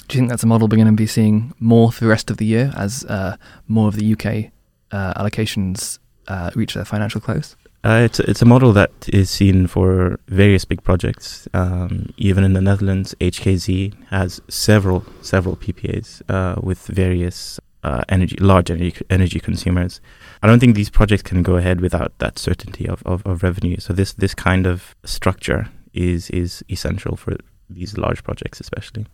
Do 0.08 0.18
you 0.18 0.22
think 0.22 0.30
that's 0.30 0.44
a 0.44 0.48
model 0.48 0.68
we're 0.68 0.78
going 0.78 0.88
to 0.88 0.94
be 0.94 1.08
seeing 1.08 1.54
more 1.60 1.92
for 1.92 2.06
the 2.06 2.10
rest 2.10 2.32
of 2.32 2.38
the 2.38 2.46
year 2.46 2.74
as 2.76 3.06
uh, 3.06 3.36
more 3.68 3.88
of 3.88 3.96
the 3.96 4.14
UK 4.14 4.52
uh, 4.92 5.14
allocations 5.22 6.00
uh, 6.28 6.52
reach 6.56 6.74
their 6.74 6.86
financial 6.86 7.20
close? 7.22 7.56
Uh, 7.84 8.02
it's 8.06 8.20
it's 8.20 8.42
a 8.44 8.46
model 8.46 8.72
that 8.74 8.92
is 9.10 9.30
seen 9.30 9.66
for 9.66 10.20
various 10.28 10.66
big 10.66 10.84
projects. 10.84 11.48
Um, 11.54 12.14
even 12.18 12.44
in 12.44 12.54
the 12.54 12.62
Netherlands, 12.62 13.16
HKZ 13.20 13.96
has 14.10 14.40
several 14.48 15.04
several 15.22 15.56
PPAs 15.56 16.22
uh, 16.30 16.62
with 16.62 16.86
various 16.86 17.60
uh, 17.84 18.04
energy 18.08 18.38
large 18.38 18.70
energy 18.70 19.04
energy 19.10 19.40
consumers. 19.40 20.00
I 20.44 20.48
don't 20.48 20.60
think 20.60 20.76
these 20.76 20.92
projects 20.92 21.24
can 21.24 21.42
go 21.42 21.56
ahead 21.56 21.82
without 21.82 22.18
that 22.20 22.38
certainty 22.38 22.88
of, 22.88 23.02
of, 23.04 23.26
of 23.26 23.42
revenue. 23.42 23.78
So 23.80 23.94
this 23.94 24.14
this 24.14 24.36
kind 24.36 24.68
of 24.68 24.96
structure 25.04 25.70
is 25.94 26.30
is 26.30 26.64
essential 26.70 27.16
for 27.16 27.36
these 27.68 27.98
large 27.98 28.24
projects, 28.24 28.60
especially. 28.60 29.08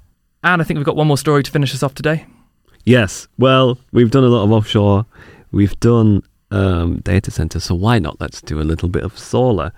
And 0.44 0.62
I 0.62 0.66
think 0.66 0.78
we've 0.78 0.86
got 0.86 0.98
one 0.98 1.08
more 1.08 1.18
story 1.18 1.44
to 1.44 1.52
finish 1.52 1.74
us 1.74 1.84
off 1.84 1.94
today. 1.94 2.26
Yes. 2.84 3.28
Well, 3.38 3.78
we've 3.92 4.12
done 4.12 4.24
a 4.24 4.28
lot 4.28 4.44
of 4.44 4.52
offshore. 4.52 5.06
We've 5.52 5.78
done 5.80 6.24
um, 6.52 7.00
data 7.00 7.32
center, 7.32 7.60
so 7.60 7.76
why 7.76 8.00
not? 8.00 8.20
Let's 8.20 8.42
do 8.42 8.60
a 8.60 8.64
little 8.64 8.90
bit 8.90 9.04
of 9.04 9.18
solar. 9.18 9.72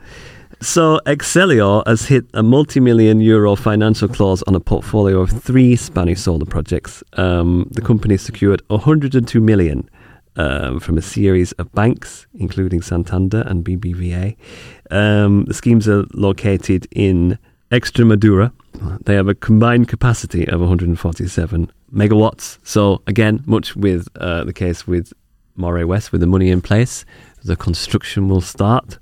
So, 0.61 0.99
X-Elio 1.05 1.83
has 1.85 2.05
hit 2.05 2.25
a 2.33 2.43
multi 2.43 2.81
million 2.81 3.21
euro 3.21 3.55
financial 3.55 4.09
close 4.09 4.43
on 4.43 4.55
a 4.55 4.59
portfolio 4.59 5.21
of 5.21 5.29
three 5.29 5.77
Spanish 5.77 6.19
solar 6.19 6.45
projects. 6.45 7.01
Um, 7.13 7.69
the 7.71 7.81
company 7.81 8.17
secured 8.17 8.61
102 8.67 9.39
million 9.39 9.89
um, 10.35 10.81
from 10.81 10.97
a 10.97 11.01
series 11.01 11.53
of 11.53 11.71
banks, 11.71 12.27
including 12.33 12.81
Santander 12.81 13.43
and 13.47 13.63
BBVA. 13.63 14.35
Um, 14.91 15.45
the 15.45 15.53
schemes 15.53 15.87
are 15.87 16.05
located 16.13 16.87
in 16.91 17.37
Extremadura. 17.71 18.51
They 19.05 19.15
have 19.15 19.27
a 19.27 19.35
combined 19.35 19.87
capacity 19.87 20.47
of 20.47 20.59
147 20.59 21.71
megawatts. 21.93 22.57
So, 22.63 23.01
again, 23.07 23.43
much 23.45 23.75
with 23.75 24.07
uh, 24.15 24.43
the 24.43 24.53
case 24.53 24.87
with 24.87 25.13
Moray 25.59 25.83
West 25.83 26.11
with 26.11 26.21
the 26.21 26.27
money 26.27 26.49
in 26.49 26.61
place. 26.61 27.05
The 27.43 27.55
construction 27.55 28.27
will 28.27 28.41
start. 28.41 28.97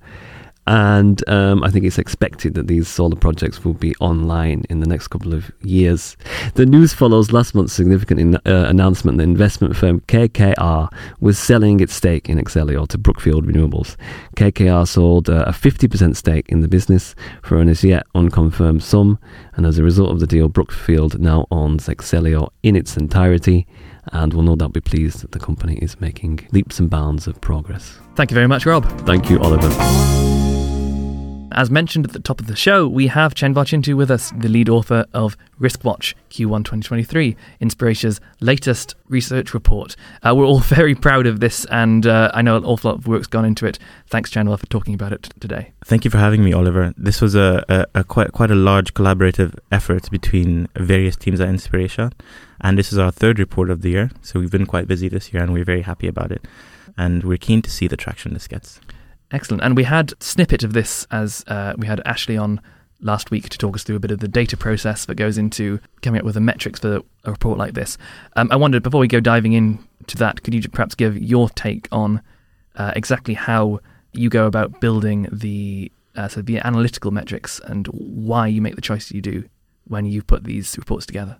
And 0.67 1.27
um, 1.29 1.63
I 1.63 1.71
think 1.71 1.85
it's 1.85 1.97
expected 1.97 2.55
that 2.55 2.67
these 2.67 2.89
solar 2.89 3.15
projects 3.15 3.63
will 3.63 3.73
be 3.73 3.95
online 4.01 4.65
in 4.69 4.81
the 4.81 4.85
next 4.85 5.07
couple 5.07 5.33
of 5.33 5.49
years. 5.61 6.17
The 6.55 6.65
news 6.65 6.91
follows 6.91 7.31
last 7.31 7.55
month's 7.55 7.71
significant 7.71 8.19
in, 8.19 8.35
uh, 8.35 8.39
announcement 8.67 9.17
that 9.17 9.23
investment 9.23 9.77
firm 9.77 10.01
KKR 10.01 10.91
was 11.21 11.39
selling 11.39 11.79
its 11.79 11.93
stake 11.93 12.27
in 12.27 12.37
X-Elio 12.37 12.85
to 12.87 12.97
Brookfield 12.97 13.47
Renewables. 13.47 13.95
KKR 14.35 14.85
sold 14.85 15.29
uh, 15.29 15.45
a 15.47 15.51
50% 15.51 16.17
stake 16.17 16.49
in 16.49 16.59
the 16.59 16.67
business 16.67 17.15
for 17.41 17.61
an 17.61 17.69
as 17.69 17.85
yet 17.85 18.05
unconfirmed 18.13 18.83
sum, 18.83 19.19
and 19.55 19.65
as 19.65 19.77
a 19.77 19.83
result 19.83 20.11
of 20.11 20.19
the 20.19 20.27
deal, 20.27 20.49
Brookfield 20.49 21.17
now 21.17 21.47
owns 21.49 21.87
X-Elio 21.87 22.51
in 22.61 22.75
its 22.75 22.97
entirety 22.97 23.65
and 24.11 24.33
will 24.33 24.43
no 24.43 24.55
doubt 24.55 24.73
be 24.73 24.81
pleased 24.81 25.21
that 25.21 25.31
the 25.31 25.39
company 25.39 25.77
is 25.77 25.99
making 25.99 26.47
leaps 26.51 26.79
and 26.79 26.89
bounds 26.89 27.27
of 27.27 27.39
progress. 27.41 27.99
Thank 28.15 28.31
you 28.31 28.35
very 28.35 28.47
much, 28.47 28.65
Rob. 28.65 28.85
Thank 29.05 29.29
you, 29.29 29.39
Oliver. 29.39 29.67
As 31.57 31.71
mentioned 31.71 32.05
at 32.05 32.13
the 32.13 32.19
top 32.19 32.39
of 32.39 32.45
the 32.45 32.55
show, 32.55 32.87
we 32.87 33.07
have 33.07 33.33
Chendwa 33.33 33.65
Chintu 33.65 33.97
with 33.97 34.11
us, 34.11 34.31
the 34.37 34.47
lead 34.47 34.69
author 34.69 35.07
of 35.11 35.35
Riskwatch 35.59 36.13
Q1 36.29 36.63
2023, 36.65 37.35
Inspiratia's 37.59 38.21
latest 38.41 38.93
research 39.09 39.55
report. 39.55 39.95
Uh, 40.21 40.35
we're 40.35 40.45
all 40.45 40.59
very 40.77 40.93
proud 40.93 41.25
of 41.25 41.39
this, 41.39 41.65
and 41.71 42.05
uh, 42.05 42.29
I 42.35 42.43
know 42.43 42.57
an 42.57 42.63
awful 42.63 42.91
lot 42.91 42.99
of 42.99 43.07
work's 43.07 43.25
gone 43.25 43.43
into 43.43 43.65
it. 43.65 43.79
Thanks, 44.05 44.29
Chendwa, 44.29 44.59
for 44.59 44.67
talking 44.67 44.93
about 44.93 45.13
it 45.13 45.29
today. 45.39 45.71
Thank 45.83 46.05
you 46.05 46.11
for 46.11 46.19
having 46.19 46.43
me, 46.43 46.53
Oliver. 46.53 46.93
This 46.95 47.21
was 47.21 47.33
a, 47.33 47.65
a, 47.67 47.85
a 48.01 48.03
quite 48.03 48.33
quite 48.33 48.51
a 48.51 48.55
large 48.55 48.93
collaborative 48.93 49.57
effort 49.71 50.11
between 50.11 50.67
various 50.75 51.15
teams 51.15 51.41
at 51.41 51.49
Inspiratia, 51.49 52.11
and 52.61 52.77
this 52.77 52.91
is 52.91 52.97
our 52.97 53.11
third 53.11 53.39
report 53.39 53.69
of 53.69 53.81
the 53.81 53.89
year. 53.89 54.11
So 54.21 54.39
we've 54.39 54.51
been 54.51 54.65
quite 54.65 54.87
busy 54.87 55.07
this 55.07 55.33
year, 55.33 55.43
and 55.43 55.53
we're 55.53 55.65
very 55.65 55.83
happy 55.83 56.07
about 56.07 56.31
it. 56.31 56.45
And 56.97 57.23
we're 57.23 57.37
keen 57.37 57.61
to 57.61 57.69
see 57.69 57.87
the 57.87 57.97
traction 57.97 58.33
this 58.33 58.47
gets. 58.47 58.79
Excellent. 59.31 59.61
And 59.63 59.75
we 59.75 59.83
had 59.83 60.13
snippet 60.21 60.63
of 60.63 60.73
this 60.73 61.05
as 61.11 61.43
uh, 61.47 61.73
we 61.77 61.87
had 61.87 62.01
Ashley 62.05 62.37
on 62.37 62.61
last 63.01 63.29
week 63.29 63.49
to 63.49 63.57
talk 63.57 63.75
us 63.75 63.83
through 63.83 63.97
a 63.97 63.99
bit 63.99 64.11
of 64.11 64.19
the 64.19 64.27
data 64.27 64.57
process 64.57 65.05
that 65.05 65.15
goes 65.15 65.37
into 65.37 65.79
coming 66.01 66.19
up 66.19 66.25
with 66.25 66.33
the 66.33 66.41
metrics 66.41 66.79
for 66.79 67.01
a 67.25 67.31
report 67.31 67.57
like 67.57 67.73
this. 67.73 67.97
Um, 68.35 68.47
I 68.51 68.55
wondered 68.55 68.83
before 68.83 68.99
we 68.99 69.07
go 69.07 69.19
diving 69.19 69.53
into 69.53 70.17
that, 70.17 70.43
could 70.43 70.53
you 70.53 70.61
perhaps 70.69 70.95
give 70.95 71.17
your 71.17 71.49
take 71.49 71.87
on 71.91 72.21
uh, 72.75 72.93
exactly 72.95 73.33
how 73.33 73.79
you 74.13 74.29
go 74.29 74.47
about 74.47 74.79
building 74.79 75.27
the 75.31 75.91
uh, 76.15 76.27
so 76.27 76.41
the 76.41 76.57
analytical 76.59 77.11
metrics 77.11 77.59
and 77.65 77.85
why 77.87 78.47
you 78.47 78.61
make 78.61 78.75
the 78.75 78.81
choices 78.81 79.11
you 79.11 79.21
do 79.21 79.47
when 79.85 80.05
you 80.05 80.23
put 80.23 80.43
these 80.45 80.75
reports 80.77 81.05
together? 81.05 81.37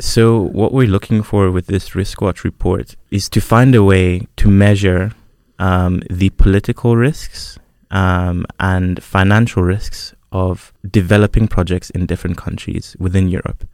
So, 0.00 0.40
what 0.40 0.72
we're 0.72 0.88
looking 0.88 1.22
for 1.22 1.50
with 1.52 1.66
this 1.66 1.90
Riskwatch 1.90 2.42
report 2.42 2.96
is 3.12 3.28
to 3.28 3.40
find 3.40 3.74
a 3.74 3.84
way 3.84 4.26
to 4.36 4.50
measure 4.50 5.12
um, 5.60 6.02
the 6.10 6.30
political 6.30 6.96
risks 6.96 7.58
um, 7.92 8.44
and 8.58 9.00
financial 9.02 9.62
risks 9.62 10.12
of 10.32 10.72
developing 10.90 11.46
projects 11.46 11.90
in 11.90 12.06
different 12.06 12.36
countries 12.36 12.96
within 12.98 13.28
Europe. 13.28 13.68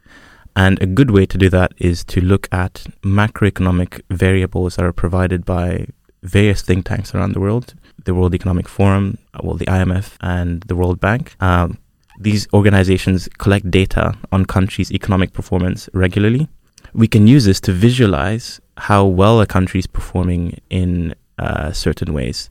And 0.55 0.79
a 0.79 0.85
good 0.85 1.09
way 1.09 1.25
to 1.25 1.37
do 1.39 1.49
that 1.49 1.73
is 1.77 2.03
to 2.05 2.21
look 2.21 2.47
at 2.51 2.85
macroeconomic 3.01 4.01
variables 4.11 4.75
that 4.75 4.85
are 4.85 4.93
provided 4.93 5.43
by 5.43 5.87
various 6.21 6.61
think 6.61 6.85
tanks 6.85 7.15
around 7.15 7.33
the 7.33 7.39
world 7.39 7.73
the 8.05 8.15
World 8.15 8.33
Economic 8.33 8.67
Forum, 8.67 9.17
well, 9.43 9.55
the 9.55 9.65
IMF, 9.65 10.15
and 10.21 10.61
the 10.63 10.75
World 10.75 10.99
Bank. 10.99 11.35
Um, 11.39 11.77
these 12.23 12.47
organizations 12.53 13.27
collect 13.37 13.69
data 13.71 14.13
on 14.31 14.45
countries' 14.45 14.91
economic 14.91 15.33
performance 15.33 15.89
regularly. 15.93 16.47
We 16.93 17.07
can 17.07 17.25
use 17.27 17.45
this 17.45 17.59
to 17.61 17.71
visualize 17.71 18.59
how 18.77 19.05
well 19.05 19.41
a 19.41 19.47
country 19.47 19.79
is 19.79 19.87
performing 19.87 20.59
in 20.69 21.15
uh, 21.39 21.71
certain 21.71 22.13
ways. 22.13 22.49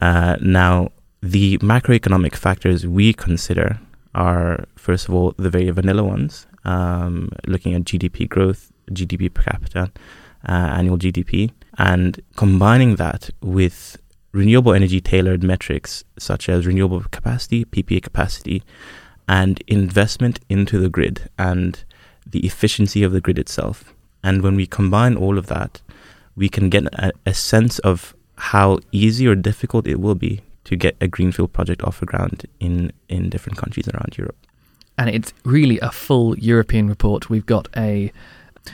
Uh, 0.00 0.36
now, 0.40 0.90
the 1.22 1.58
macroeconomic 1.58 2.34
factors 2.34 2.86
we 2.86 3.12
consider 3.12 3.80
are, 4.14 4.66
first 4.76 5.08
of 5.08 5.14
all, 5.14 5.34
the 5.36 5.50
very 5.50 5.70
vanilla 5.70 6.04
ones, 6.04 6.46
um, 6.64 7.30
looking 7.46 7.74
at 7.74 7.82
GDP 7.82 8.28
growth, 8.28 8.70
GDP 8.90 9.32
per 9.32 9.42
capita, 9.42 9.92
uh, 10.48 10.52
annual 10.52 10.98
GDP, 10.98 11.50
and 11.78 12.20
combining 12.36 12.96
that 12.96 13.30
with 13.42 13.96
renewable 14.32 14.72
energy 14.72 15.00
tailored 15.00 15.42
metrics 15.42 16.04
such 16.18 16.48
as 16.48 16.66
renewable 16.66 17.02
capacity, 17.10 17.64
PPA 17.64 18.02
capacity, 18.02 18.62
and 19.28 19.62
investment 19.66 20.40
into 20.48 20.78
the 20.78 20.88
grid 20.88 21.28
and 21.38 21.84
the 22.26 22.44
efficiency 22.46 23.02
of 23.02 23.12
the 23.12 23.20
grid 23.20 23.38
itself. 23.38 23.94
And 24.22 24.42
when 24.42 24.56
we 24.56 24.66
combine 24.66 25.16
all 25.16 25.38
of 25.38 25.46
that, 25.46 25.80
we 26.36 26.48
can 26.48 26.68
get 26.70 26.84
a, 26.94 27.12
a 27.26 27.34
sense 27.34 27.78
of 27.80 28.14
how 28.36 28.80
easy 28.92 29.26
or 29.26 29.34
difficult 29.34 29.86
it 29.86 30.00
will 30.00 30.14
be 30.14 30.42
to 30.64 30.76
get 30.76 30.96
a 31.00 31.08
greenfield 31.08 31.52
project 31.52 31.82
off 31.82 32.00
the 32.00 32.06
ground 32.06 32.46
in, 32.58 32.92
in 33.08 33.28
different 33.28 33.58
countries 33.58 33.88
around 33.88 34.16
Europe. 34.16 34.36
And 34.98 35.10
it's 35.10 35.32
really 35.44 35.78
a 35.80 35.90
full 35.90 36.38
European 36.38 36.88
report. 36.88 37.30
We've 37.30 37.46
got 37.46 37.68
a 37.76 38.12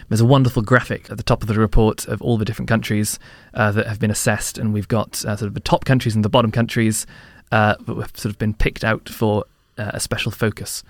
there's 0.08 0.20
a 0.20 0.26
wonderful 0.26 0.62
graphic 0.62 1.08
at 1.10 1.16
the 1.16 1.22
top 1.22 1.42
of 1.42 1.48
the 1.48 1.54
report 1.54 2.06
of 2.06 2.20
all 2.20 2.36
the 2.36 2.44
different 2.44 2.68
countries 2.68 3.20
uh, 3.54 3.70
that 3.72 3.86
have 3.86 4.00
been 4.00 4.10
assessed, 4.10 4.58
and 4.58 4.74
we've 4.74 4.88
got 4.88 5.24
uh, 5.24 5.36
sort 5.36 5.42
of 5.42 5.54
the 5.54 5.60
top 5.60 5.84
countries 5.84 6.16
and 6.16 6.24
the 6.24 6.28
bottom 6.28 6.50
countries 6.50 7.06
uh, 7.52 7.76
that 7.86 7.96
have 7.96 8.10
sort 8.16 8.32
of 8.32 8.38
been 8.38 8.52
picked 8.52 8.82
out 8.82 9.08
for 9.08 9.44
uh, 9.78 9.92
a 9.94 10.00
special 10.00 10.32
focus. 10.32 10.82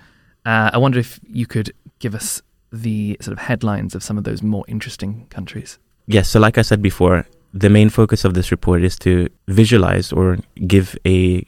Uh, 0.45 0.71
I 0.73 0.77
wonder 0.77 0.99
if 0.99 1.19
you 1.27 1.45
could 1.45 1.73
give 1.99 2.15
us 2.15 2.41
the 2.71 3.17
sort 3.21 3.33
of 3.33 3.39
headlines 3.39 3.95
of 3.95 4.03
some 4.03 4.17
of 4.17 4.23
those 4.23 4.41
more 4.43 4.65
interesting 4.67 5.27
countries. 5.29 5.79
Yes, 6.05 6.29
so 6.29 6.39
like 6.39 6.57
I 6.57 6.61
said 6.61 6.81
before, 6.81 7.25
the 7.53 7.69
main 7.69 7.89
focus 7.89 8.25
of 8.25 8.33
this 8.33 8.51
report 8.51 8.83
is 8.83 8.97
to 8.99 9.29
visualize 9.47 10.11
or 10.11 10.37
give 10.67 10.97
a 11.05 11.45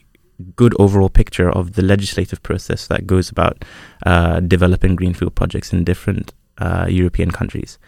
good 0.56 0.74
overall 0.78 1.10
picture 1.10 1.50
of 1.50 1.74
the 1.74 1.82
legislative 1.82 2.42
process 2.42 2.86
that 2.86 3.06
goes 3.06 3.30
about 3.30 3.64
uh, 4.06 4.40
developing 4.40 4.96
greenfield 4.96 5.34
projects 5.34 5.72
in 5.72 5.84
different 5.84 6.32
uh, 6.58 6.86
European 6.88 7.30
countries. 7.30 7.78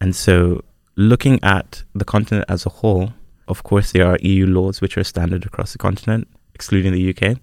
And 0.00 0.14
so, 0.14 0.62
looking 0.96 1.38
at 1.42 1.82
the 1.94 2.04
continent 2.04 2.44
as 2.48 2.66
a 2.66 2.70
whole, 2.70 3.12
of 3.48 3.62
course, 3.62 3.92
there 3.92 4.06
are 4.06 4.18
EU 4.20 4.46
laws 4.46 4.80
which 4.80 4.96
are 4.98 5.04
standard 5.04 5.46
across 5.46 5.72
the 5.72 5.78
continent, 5.78 6.28
excluding 6.54 6.92
the 6.92 7.10
UK. 7.10 7.38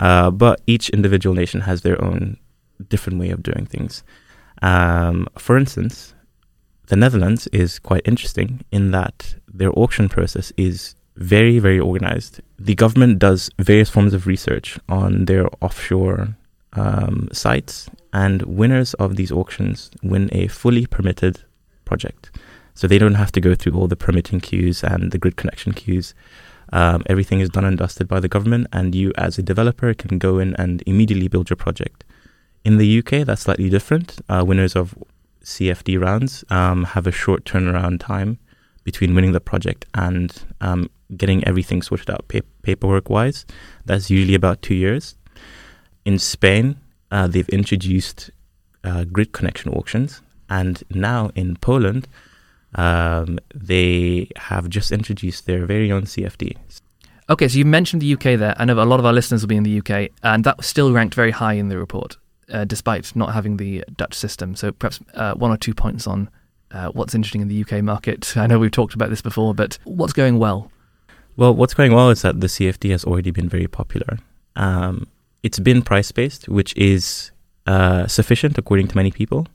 Uh, 0.00 0.30
but 0.30 0.60
each 0.66 0.90
individual 0.90 1.34
nation 1.34 1.62
has 1.62 1.82
their 1.82 2.02
own 2.02 2.36
different 2.88 3.18
way 3.18 3.30
of 3.30 3.42
doing 3.42 3.66
things. 3.66 4.02
Um, 4.62 5.28
for 5.38 5.56
instance, 5.56 6.14
the 6.88 6.96
Netherlands 6.96 7.46
is 7.48 7.78
quite 7.78 8.02
interesting 8.04 8.64
in 8.70 8.90
that 8.90 9.34
their 9.52 9.70
auction 9.78 10.08
process 10.08 10.52
is 10.56 10.94
very, 11.16 11.58
very 11.58 11.78
organized. 11.78 12.40
The 12.58 12.74
government 12.74 13.18
does 13.18 13.50
various 13.58 13.90
forms 13.90 14.14
of 14.14 14.26
research 14.26 14.78
on 14.88 15.26
their 15.26 15.46
offshore 15.60 16.36
um, 16.74 17.28
sites, 17.32 17.88
and 18.12 18.42
winners 18.42 18.94
of 18.94 19.16
these 19.16 19.32
auctions 19.32 19.90
win 20.02 20.28
a 20.32 20.48
fully 20.48 20.86
permitted 20.86 21.42
project. 21.84 22.30
So 22.74 22.86
they 22.86 22.98
don't 22.98 23.14
have 23.14 23.32
to 23.32 23.40
go 23.40 23.54
through 23.54 23.74
all 23.74 23.88
the 23.88 23.96
permitting 23.96 24.40
queues 24.40 24.82
and 24.82 25.12
the 25.12 25.18
grid 25.18 25.36
connection 25.36 25.72
queues. 25.72 26.14
Um, 26.72 27.02
everything 27.06 27.40
is 27.40 27.50
done 27.50 27.64
and 27.64 27.76
dusted 27.76 28.08
by 28.08 28.20
the 28.20 28.28
government, 28.28 28.66
and 28.72 28.94
you, 28.94 29.12
as 29.16 29.38
a 29.38 29.42
developer, 29.42 29.92
can 29.94 30.18
go 30.18 30.38
in 30.38 30.54
and 30.56 30.82
immediately 30.86 31.28
build 31.28 31.50
your 31.50 31.56
project. 31.56 32.04
In 32.64 32.78
the 32.78 32.98
UK, 32.98 33.26
that's 33.26 33.42
slightly 33.42 33.68
different. 33.68 34.20
Uh, 34.28 34.44
winners 34.46 34.74
of 34.74 34.94
CFD 35.44 36.00
rounds 36.00 36.44
um, 36.50 36.84
have 36.84 37.06
a 37.06 37.12
short 37.12 37.44
turnaround 37.44 38.00
time 38.00 38.38
between 38.84 39.14
winning 39.14 39.32
the 39.32 39.40
project 39.40 39.84
and 39.94 40.42
um, 40.60 40.90
getting 41.16 41.46
everything 41.46 41.82
sorted 41.82 42.10
out 42.10 42.26
pa- 42.28 42.40
paperwork 42.62 43.10
wise. 43.10 43.44
That's 43.84 44.10
usually 44.10 44.34
about 44.34 44.62
two 44.62 44.74
years. 44.74 45.16
In 46.04 46.18
Spain, 46.18 46.76
uh, 47.10 47.26
they've 47.26 47.48
introduced 47.50 48.30
uh, 48.84 49.04
grid 49.04 49.32
connection 49.32 49.72
auctions, 49.72 50.22
and 50.48 50.82
now 50.90 51.30
in 51.34 51.56
Poland, 51.56 52.08
um, 52.74 53.38
they 53.54 54.28
have 54.36 54.68
just 54.68 54.92
introduced 54.92 55.46
their 55.46 55.66
very 55.66 55.92
own 55.92 56.02
CFD. 56.02 56.56
Okay, 57.30 57.48
so 57.48 57.58
you 57.58 57.64
mentioned 57.64 58.02
the 58.02 58.12
UK 58.14 58.38
there. 58.38 58.54
I 58.58 58.64
know 58.64 58.74
a 58.74 58.84
lot 58.84 59.00
of 59.00 59.06
our 59.06 59.12
listeners 59.12 59.42
will 59.42 59.48
be 59.48 59.56
in 59.56 59.62
the 59.62 59.78
UK, 59.78 60.10
and 60.22 60.44
that 60.44 60.56
was 60.56 60.66
still 60.66 60.92
ranked 60.92 61.14
very 61.14 61.30
high 61.30 61.54
in 61.54 61.68
the 61.68 61.78
report, 61.78 62.16
uh, 62.50 62.64
despite 62.64 63.14
not 63.14 63.32
having 63.32 63.56
the 63.56 63.84
Dutch 63.96 64.14
system. 64.14 64.56
So 64.56 64.72
perhaps 64.72 65.00
uh, 65.14 65.34
one 65.34 65.50
or 65.50 65.56
two 65.56 65.74
points 65.74 66.06
on 66.06 66.28
uh, 66.72 66.88
what's 66.88 67.14
interesting 67.14 67.40
in 67.40 67.48
the 67.48 67.62
UK 67.62 67.82
market. 67.82 68.36
I 68.36 68.46
know 68.46 68.58
we've 68.58 68.70
talked 68.70 68.94
about 68.94 69.10
this 69.10 69.22
before, 69.22 69.54
but 69.54 69.78
what's 69.84 70.12
going 70.12 70.38
well? 70.38 70.70
Well, 71.36 71.54
what's 71.54 71.74
going 71.74 71.92
well 71.92 72.10
is 72.10 72.22
that 72.22 72.40
the 72.40 72.46
CFD 72.46 72.90
has 72.90 73.04
already 73.04 73.30
been 73.30 73.48
very 73.48 73.68
popular. 73.68 74.18
Um, 74.56 75.06
it's 75.42 75.58
been 75.58 75.82
price 75.82 76.12
based, 76.12 76.48
which 76.48 76.76
is 76.76 77.30
uh, 77.66 78.06
sufficient 78.06 78.58
according 78.58 78.88
to 78.88 78.96
many 78.96 79.10
people. 79.10 79.46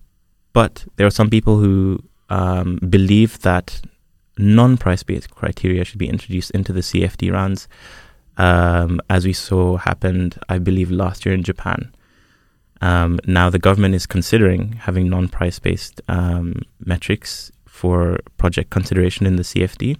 But 0.53 0.85
there 0.95 1.05
are 1.05 1.11
some 1.11 1.29
people 1.29 1.59
who 1.59 2.03
um, 2.29 2.77
believe 2.89 3.39
that 3.41 3.81
non 4.37 4.77
price 4.77 5.03
based 5.03 5.33
criteria 5.33 5.83
should 5.83 5.99
be 5.99 6.09
introduced 6.09 6.51
into 6.51 6.73
the 6.73 6.81
CFD 6.81 7.31
rounds, 7.31 7.67
um, 8.37 9.01
as 9.09 9.25
we 9.25 9.33
saw 9.33 9.77
happened, 9.77 10.39
I 10.49 10.59
believe, 10.59 10.91
last 10.91 11.25
year 11.25 11.33
in 11.33 11.43
Japan. 11.43 11.91
Um, 12.81 13.19
now, 13.25 13.49
the 13.49 13.59
government 13.59 13.95
is 13.95 14.05
considering 14.05 14.73
having 14.73 15.09
non 15.09 15.27
price 15.27 15.59
based 15.59 16.01
um, 16.07 16.61
metrics 16.79 17.51
for 17.65 18.19
project 18.37 18.69
consideration 18.69 19.25
in 19.25 19.35
the 19.35 19.43
CFD. 19.43 19.97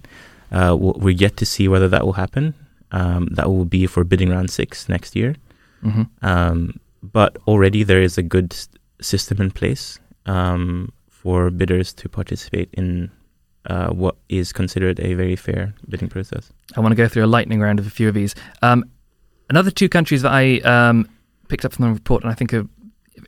Uh, 0.50 0.76
we're 0.78 1.10
yet 1.10 1.36
to 1.36 1.46
see 1.46 1.68
whether 1.68 1.88
that 1.88 2.04
will 2.04 2.14
happen. 2.14 2.54
Um, 2.90 3.26
that 3.32 3.48
will 3.48 3.66
be 3.66 3.86
for 3.86 4.02
bidding 4.02 4.30
round 4.30 4.50
six 4.50 4.88
next 4.88 5.14
year. 5.14 5.36
Mm-hmm. 5.84 6.02
Um, 6.22 6.80
but 7.02 7.36
already 7.46 7.82
there 7.82 8.00
is 8.00 8.16
a 8.16 8.22
good 8.22 8.56
system 9.00 9.40
in 9.40 9.50
place 9.50 9.98
um, 10.26 10.90
for 11.22 11.50
bidders 11.50 11.92
to 11.94 12.08
participate 12.08 12.68
in 12.72 13.10
uh, 13.66 13.88
what 13.90 14.16
is 14.28 14.52
considered 14.52 15.00
a 15.00 15.14
very 15.14 15.36
fair 15.36 15.74
bidding 15.88 16.08
process. 16.08 16.52
I 16.76 16.80
want 16.80 16.92
to 16.92 16.96
go 16.96 17.08
through 17.08 17.24
a 17.24 17.32
lightning 17.36 17.60
round 17.60 17.78
of 17.78 17.86
a 17.86 17.90
few 17.90 18.08
of 18.08 18.14
these. 18.14 18.34
Um, 18.62 18.84
another 19.50 19.70
two 19.70 19.88
countries 19.88 20.22
that 20.22 20.32
I 20.32 20.58
um, 20.60 21.08
picked 21.48 21.64
up 21.64 21.72
from 21.72 21.86
the 21.86 21.92
report 21.92 22.22
and 22.22 22.30
I 22.30 22.34
think 22.34 22.54
are 22.54 22.66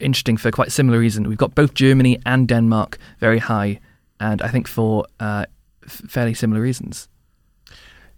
interesting 0.01 0.37
for 0.37 0.51
quite 0.51 0.73
similar 0.73 0.99
reason. 0.99 1.29
We've 1.29 1.37
got 1.39 1.55
both 1.55 1.75
Germany 1.75 2.19
and 2.25 2.49
Denmark 2.49 2.99
very 3.19 3.39
high, 3.39 3.81
and 4.21 4.41
I 4.41 4.49
think 4.49 4.69
for 4.69 5.05
uh, 5.19 5.47
f- 5.85 6.03
fairly 6.09 6.35
similar 6.35 6.61
reasons. 6.61 7.09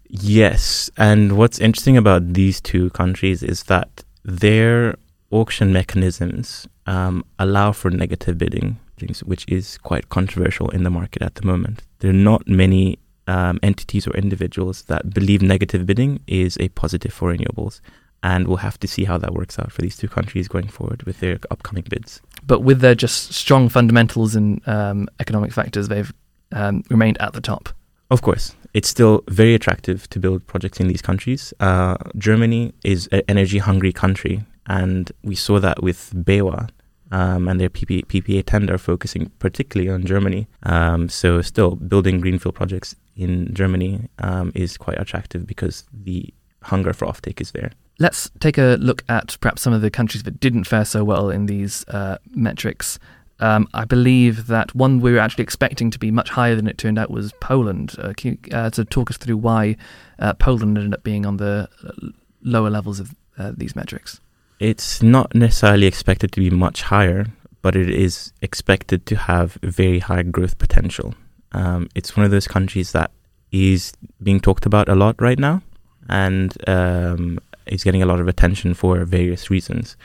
Yes, 0.09 0.91
and 0.99 1.39
what's 1.39 1.59
interesting 1.59 1.97
about 1.97 2.35
these 2.35 2.61
two 2.61 2.91
countries 2.91 3.43
is 3.43 3.65
that 3.65 4.05
their 4.25 4.97
auction 5.31 5.73
mechanisms 5.73 6.69
um, 6.87 7.25
allow 7.39 7.73
for 7.73 7.91
negative 7.91 8.37
bidding, 8.37 8.79
which 9.25 9.45
is 9.49 9.79
quite 9.79 10.09
controversial 10.09 10.69
in 10.71 10.83
the 10.83 10.91
market 10.91 11.23
at 11.23 11.35
the 11.37 11.47
moment. 11.47 11.83
There 11.99 12.11
are 12.11 12.15
not 12.15 12.47
many 12.47 12.99
um, 13.27 13.59
entities 13.63 14.07
or 14.07 14.15
individuals 14.15 14.83
that 14.85 15.13
believe 15.15 15.43
negative 15.43 15.87
bidding 15.87 16.21
is 16.27 16.57
a 16.61 16.69
positive 16.71 17.13
for 17.13 17.35
renewables. 17.35 17.81
And 18.25 18.47
we'll 18.47 18.59
have 18.59 18.79
to 18.81 18.87
see 18.87 19.05
how 19.05 19.19
that 19.19 19.35
works 19.35 19.59
out 19.59 19.73
for 19.73 19.83
these 19.83 19.97
two 19.97 20.07
countries 20.07 20.47
going 20.47 20.69
forward 20.69 21.03
with 21.03 21.19
their 21.19 21.39
upcoming 21.51 21.85
bids. 21.89 22.21
But 22.47 22.61
with 22.61 22.81
their 22.81 22.95
just 22.95 23.33
strong 23.33 23.69
fundamentals 23.69 24.37
and 24.37 24.67
um, 24.69 25.09
economic 25.19 25.53
factors, 25.53 25.89
they've 25.89 26.13
um, 26.53 26.85
remained 26.89 27.21
at 27.21 27.33
the 27.33 27.41
top. 27.41 27.71
Of 28.13 28.23
course, 28.23 28.55
it's 28.75 28.89
still 28.89 29.25
very 29.29 29.55
attractive 29.55 30.09
to 30.11 30.21
build 30.21 30.47
projects 30.47 30.79
in 30.79 30.87
these 30.87 31.03
countries. 31.03 31.53
Uh, 31.59 31.97
Germany 32.17 32.75
is 32.85 33.09
an 33.09 33.23
energy 33.27 33.59
hungry 33.59 33.93
country, 33.93 34.45
and 34.67 35.11
we 35.25 35.35
saw 35.35 35.59
that 35.59 35.83
with 35.83 36.13
BayWa 36.15 36.69
um, 37.13 37.47
and 37.47 37.61
their 37.61 37.69
PP, 37.69 38.07
PPA 38.07 38.43
tender 38.45 38.79
focusing 38.79 39.31
particularly 39.39 39.91
on 39.91 40.05
Germany. 40.05 40.49
Um, 40.65 41.09
so, 41.09 41.41
still 41.43 41.77
building 41.77 42.21
greenfield 42.21 42.55
projects 42.57 42.97
in 43.15 43.55
Germany 43.55 44.09
um, 44.19 44.51
is 44.55 44.77
quite 44.77 44.99
attractive 44.99 45.47
because 45.47 45.85
the 45.93 46.33
hunger 46.63 46.93
for 46.93 47.07
offtake 47.07 47.41
is 47.41 47.53
there. 47.53 47.71
Let's 47.99 48.31
take 48.41 48.59
a 48.59 48.77
look 48.81 49.05
at 49.09 49.37
perhaps 49.41 49.63
some 49.63 49.75
of 49.75 49.83
the 49.83 49.91
countries 49.91 50.23
that 50.25 50.41
didn't 50.41 50.65
fare 50.65 50.87
so 50.87 51.05
well 51.05 51.29
in 51.31 51.47
these 51.47 51.87
uh, 51.89 52.17
metrics. 52.31 52.99
Um, 53.39 53.69
I 53.75 53.85
believe 53.85 54.47
that 54.47 54.75
one 54.75 55.01
we 55.01 55.13
were 55.13 55.19
actually 55.19 55.43
expecting 55.43 55.91
to 55.91 55.99
be 55.99 56.11
much 56.11 56.31
higher 56.31 56.55
than 56.55 56.67
it 56.67 56.79
turned 56.79 56.99
out 56.99 57.11
was 57.11 57.33
Poland. 57.41 57.95
Uh, 57.99 58.15
you 58.23 58.39
uh, 58.53 58.71
to 58.71 58.85
talk 58.85 59.11
us 59.11 59.19
through 59.19 59.37
why 59.37 59.77
uh, 60.19 60.33
Poland 60.35 60.79
ended 60.79 60.95
up 60.95 61.03
being 61.03 61.27
on 61.27 61.37
the 61.37 61.69
uh, 61.85 62.09
lower 62.43 62.71
levels 62.71 63.01
of 63.01 63.15
uh, 63.37 63.53
these 63.55 63.77
metrics? 63.77 64.21
It's 64.63 65.03
not 65.03 65.35
necessarily 65.35 65.89
expected 65.89 66.31
to 66.33 66.41
be 66.41 66.49
much 66.49 66.83
higher, 66.83 67.27
but 67.63 67.75
it 67.75 67.91
is 67.91 68.33
expected 68.43 69.07
to 69.07 69.17
have 69.17 69.55
very 69.61 69.99
high 69.99 70.23
growth 70.23 70.57
potential. 70.57 71.17
Um, 71.51 71.89
it's 71.97 72.17
one 72.17 72.25
of 72.25 72.31
those 72.31 72.47
countries 72.47 72.93
that 72.93 73.11
is 73.51 73.93
being 74.23 74.39
talked 74.39 74.65
about 74.65 74.89
a 74.89 74.95
lot 74.95 75.21
right 75.21 75.39
now, 75.39 75.63
and 76.09 76.57
um, 76.69 77.41
is 77.67 77.83
getting 77.83 78.05
a 78.05 78.07
lot 78.07 78.21
of 78.21 78.29
attention 78.29 78.73
for 78.73 79.05
various 79.05 79.51
reasons. 79.51 79.97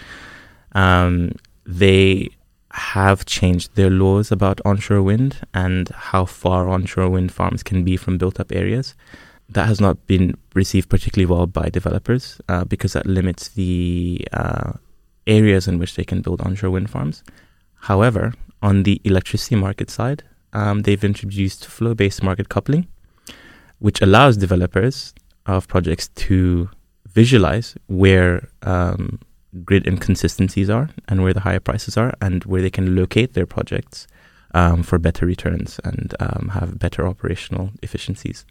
Um, 0.71 1.33
they 1.63 2.31
have 2.71 3.25
changed 3.25 3.75
their 3.75 3.91
laws 3.91 4.31
about 4.31 4.59
onshore 4.65 5.03
wind 5.03 5.37
and 5.53 5.89
how 5.89 6.25
far 6.25 6.67
onshore 6.67 7.09
wind 7.09 7.31
farms 7.31 7.61
can 7.61 7.83
be 7.83 7.95
from 7.95 8.17
built 8.17 8.39
up 8.39 8.51
areas. 8.51 8.95
That 9.49 9.67
has 9.67 9.79
not 9.79 10.05
been 10.07 10.35
received 10.53 10.89
particularly 10.89 11.25
well 11.25 11.47
by 11.47 11.69
developers 11.69 12.41
uh, 12.49 12.65
because 12.65 12.93
that 12.93 13.05
limits 13.05 13.49
the 13.49 14.27
uh, 14.33 14.73
areas 15.25 15.67
in 15.67 15.79
which 15.79 15.95
they 15.95 16.03
can 16.03 16.21
build 16.21 16.41
onshore 16.41 16.71
wind 16.71 16.89
farms. 16.89 17.23
However, 17.81 18.33
on 18.61 18.83
the 18.83 18.99
electricity 19.03 19.55
market 19.55 19.89
side, 19.89 20.23
um, 20.53 20.81
they've 20.81 21.03
introduced 21.03 21.65
flow 21.65 21.93
based 21.93 22.23
market 22.23 22.49
coupling, 22.49 22.87
which 23.79 24.01
allows 24.01 24.37
developers 24.37 25.13
of 25.45 25.67
projects 25.67 26.09
to 26.09 26.69
visualize 27.07 27.75
where 27.87 28.49
um, 28.63 29.19
grid 29.63 29.87
inconsistencies 29.87 30.69
are 30.69 30.89
and 31.07 31.23
where 31.23 31.33
the 31.33 31.41
higher 31.41 31.59
prices 31.59 31.97
are 31.97 32.13
and 32.21 32.43
where 32.45 32.61
they 32.61 32.69
can 32.69 32.95
locate 32.95 33.33
their 33.33 33.45
projects 33.45 34.07
um, 34.53 34.83
for 34.83 34.97
better 34.97 35.25
returns 35.25 35.79
and 35.83 36.15
um, 36.19 36.49
have 36.53 36.79
better 36.79 37.07
operational 37.07 37.71
efficiencies. 37.81 38.45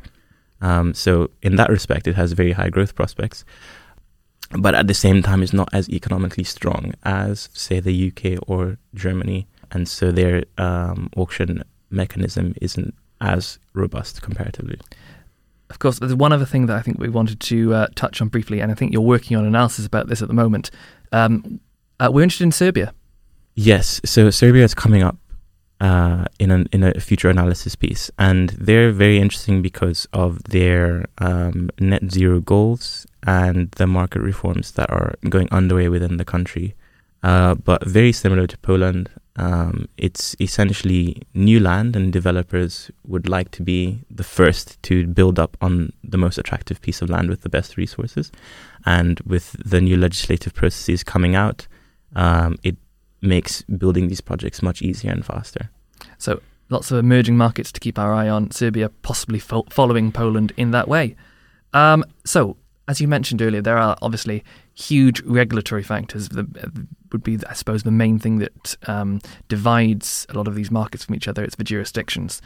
Um, 0.61 0.95
so 0.95 1.31
in 1.42 1.57
that 1.57 1.71
respect, 1.71 2.07
it 2.07 2.14
has 2.14 2.33
very 2.33 2.53
high 2.53 2.71
growth 2.71 2.95
prospects, 2.95 3.45
but 4.59 4.75
at 4.75 4.87
the 4.87 4.95
same 4.95 5.23
time, 5.23 5.42
it's 5.42 5.53
not 5.53 5.69
as 5.73 5.88
economically 5.90 6.45
strong 6.45 6.95
as, 7.05 7.49
say, 7.53 7.81
the 7.81 8.09
UK 8.09 8.38
or 8.47 8.79
Germany, 8.95 9.47
and 9.73 9.88
so 9.88 10.12
their 10.12 10.45
um, 10.59 11.11
auction 11.16 11.62
mechanism 11.90 12.55
isn't 12.62 12.95
as 13.21 13.59
robust 13.75 14.23
comparatively. 14.23 14.79
Of 15.69 15.79
course, 15.81 15.99
there's 15.99 16.14
one 16.14 16.33
other 16.33 16.45
thing 16.45 16.66
that 16.66 16.77
I 16.77 16.83
think 16.83 16.99
we 16.99 17.09
wanted 17.09 17.40
to 17.40 17.75
uh, 17.75 17.87
touch 17.97 18.21
on 18.23 18.29
briefly, 18.29 18.61
and 18.61 18.71
I 18.71 18.75
think 18.75 18.92
you're 18.92 19.03
working 19.03 19.37
on 19.37 19.45
analysis 19.45 19.85
about 19.85 20.07
this 20.09 20.23
at 20.23 20.29
the 20.29 20.35
moment. 20.35 20.71
Um, 21.12 21.61
Uh, 21.99 22.11
we're 22.12 22.23
interested 22.23 22.45
in 22.45 22.53
Serbia. 22.53 22.92
Yes, 23.55 24.03
so 24.05 24.29
Serbia 24.31 24.64
is 24.64 24.75
coming 24.75 25.03
up 25.03 25.16
uh, 25.81 26.25
in 26.39 26.51
an 26.51 26.69
in 26.73 26.83
a 26.83 27.01
future 27.01 27.29
analysis 27.29 27.75
piece, 27.77 28.11
and 28.19 28.51
they're 28.51 28.93
very 28.93 29.19
interesting 29.19 29.62
because 29.62 30.09
of 30.12 30.43
their 30.45 31.07
um, 31.19 31.71
net 31.79 32.11
zero 32.11 32.41
goals 32.41 33.07
and 33.27 33.71
the 33.73 33.87
market 33.87 34.23
reforms 34.23 34.73
that 34.73 34.91
are 34.91 35.15
going 35.29 35.49
underway 35.51 35.89
within 35.89 36.17
the 36.17 36.25
country. 36.25 36.75
Uh, 37.23 37.55
but 37.55 37.85
very 37.85 38.12
similar 38.12 38.47
to 38.47 38.57
Poland, 38.59 39.11
um, 39.37 39.89
it's 39.97 40.37
essentially 40.41 41.23
new 41.35 41.61
land, 41.61 41.97
and 41.97 42.12
developers 42.12 42.91
would 43.07 43.29
like 43.29 43.51
to 43.51 43.62
be 43.62 43.99
the 44.11 44.25
first 44.25 44.83
to 44.85 45.07
build 45.07 45.39
up 45.39 45.57
on 45.61 45.93
the 46.03 46.19
most 46.19 46.39
attractive 46.39 46.81
piece 46.81 47.03
of 47.03 47.11
land 47.11 47.29
with 47.29 47.43
the 47.43 47.49
best 47.49 47.77
resources. 47.77 48.33
And 48.87 49.21
with 49.27 49.57
the 49.62 49.81
new 49.81 49.97
legislative 49.97 50.55
processes 50.55 51.03
coming 51.03 51.35
out, 51.35 51.67
um, 52.15 52.57
it 52.62 52.77
makes 53.20 53.62
building 53.62 54.09
these 54.09 54.20
projects 54.20 54.62
much 54.62 54.83
easier 54.83 55.11
and 55.11 55.24
faster. 55.24 55.70
So, 56.18 56.40
lots 56.68 56.90
of 56.90 56.98
emerging 56.98 57.37
markets 57.37 57.72
to 57.72 57.81
keep 57.81 57.98
our 57.98 58.12
eye 58.12 58.29
on. 58.29 58.50
Serbia 58.50 58.88
possibly 58.88 59.38
fo- 59.38 59.66
following 59.70 60.12
Poland 60.12 60.52
in 60.57 60.70
that 60.72 60.88
way. 60.88 61.16
Um, 61.72 62.05
so, 62.24 62.57
as 62.88 63.00
you 63.00 63.09
mentioned 63.09 63.42
earlier, 63.42 63.62
there 63.62 63.79
are 63.79 63.96
obviously 64.00 64.44
huge 64.74 65.20
regulatory 65.22 65.83
factors. 65.83 66.29
That 66.29 66.46
would 67.12 67.22
be, 67.22 67.38
I 67.48 67.55
suppose, 67.55 67.83
the 67.83 67.90
main 67.90 68.18
thing 68.18 68.38
that 68.38 68.76
um, 68.88 69.20
divides 69.48 70.26
a 70.29 70.35
lot 70.35 70.46
of 70.46 70.55
these 70.55 70.70
markets 70.70 71.05
from 71.05 71.14
each 71.14 71.29
other. 71.29 71.42
It's 71.42 71.57
the 71.57 71.64
jurisdictions, 71.64 72.40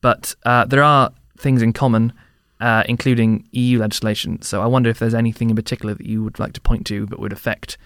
but 0.00 0.34
uh, 0.44 0.64
there 0.64 0.82
are 0.82 1.10
things 1.36 1.62
in 1.62 1.72
common, 1.72 2.12
uh, 2.60 2.84
including 2.88 3.46
EU 3.52 3.78
legislation. 3.78 4.40
So 4.42 4.62
I 4.62 4.66
wonder 4.66 4.88
if 4.88 4.98
there's 4.98 5.14
anything 5.14 5.50
in 5.50 5.56
particular 5.56 5.94
that 5.94 6.06
you 6.06 6.22
would 6.24 6.38
like 6.38 6.54
to 6.54 6.60
point 6.60 6.86
to 6.86 7.06
that 7.06 7.18
would 7.18 7.32
affect 7.32 7.76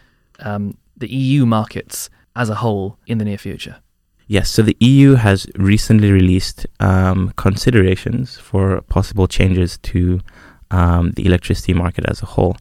um, 0.41 0.77
the 1.01 1.13
EU 1.13 1.45
markets 1.45 2.09
as 2.37 2.49
a 2.49 2.57
whole 2.57 2.99
in 3.07 3.19
the 3.19 3.25
near 3.25 3.39
future. 3.39 3.77
Yes, 4.27 4.49
so 4.49 4.63
the 4.63 4.77
EU 4.79 5.15
has 5.15 5.49
recently 5.57 6.13
released 6.13 6.65
um, 6.79 7.33
considerations 7.37 8.39
for 8.39 8.81
possible 8.83 9.27
changes 9.27 9.79
to 9.79 10.21
um, 10.71 11.11
the 11.17 11.27
electricity 11.27 11.75
market 11.75 12.05
as 12.07 12.23
a 12.23 12.27
whole. 12.27 12.57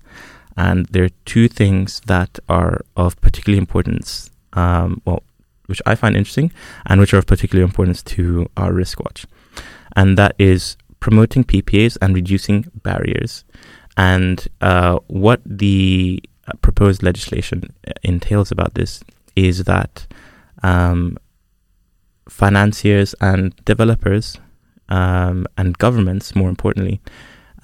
And 0.57 0.87
there 0.87 1.03
are 1.03 1.15
two 1.25 1.47
things 1.47 2.01
that 2.07 2.39
are 2.49 2.81
of 2.97 3.21
particular 3.21 3.57
importance, 3.59 4.31
um, 4.53 5.01
well, 5.05 5.21
which 5.67 5.81
I 5.85 5.93
find 5.93 6.17
interesting 6.17 6.51
and 6.87 6.99
which 6.99 7.13
are 7.13 7.19
of 7.19 7.27
particular 7.27 7.63
importance 7.63 8.01
to 8.03 8.49
our 8.57 8.71
Riskwatch. 8.71 9.25
And 9.95 10.17
that 10.17 10.35
is 10.39 10.75
promoting 10.99 11.43
PPAs 11.43 11.97
and 12.01 12.15
reducing 12.15 12.65
barriers. 12.83 13.43
And 13.95 14.47
uh, 14.61 14.99
what 15.07 15.41
the 15.45 16.21
proposed 16.61 17.03
legislation 17.03 17.73
entails 18.03 18.51
about 18.51 18.73
this 18.73 19.01
is 19.35 19.63
that 19.65 20.07
um, 20.63 21.17
financiers 22.27 23.15
and 23.21 23.55
developers 23.65 24.37
um, 24.89 25.45
and 25.57 25.77
governments, 25.77 26.35
more 26.35 26.49
importantly, 26.49 27.01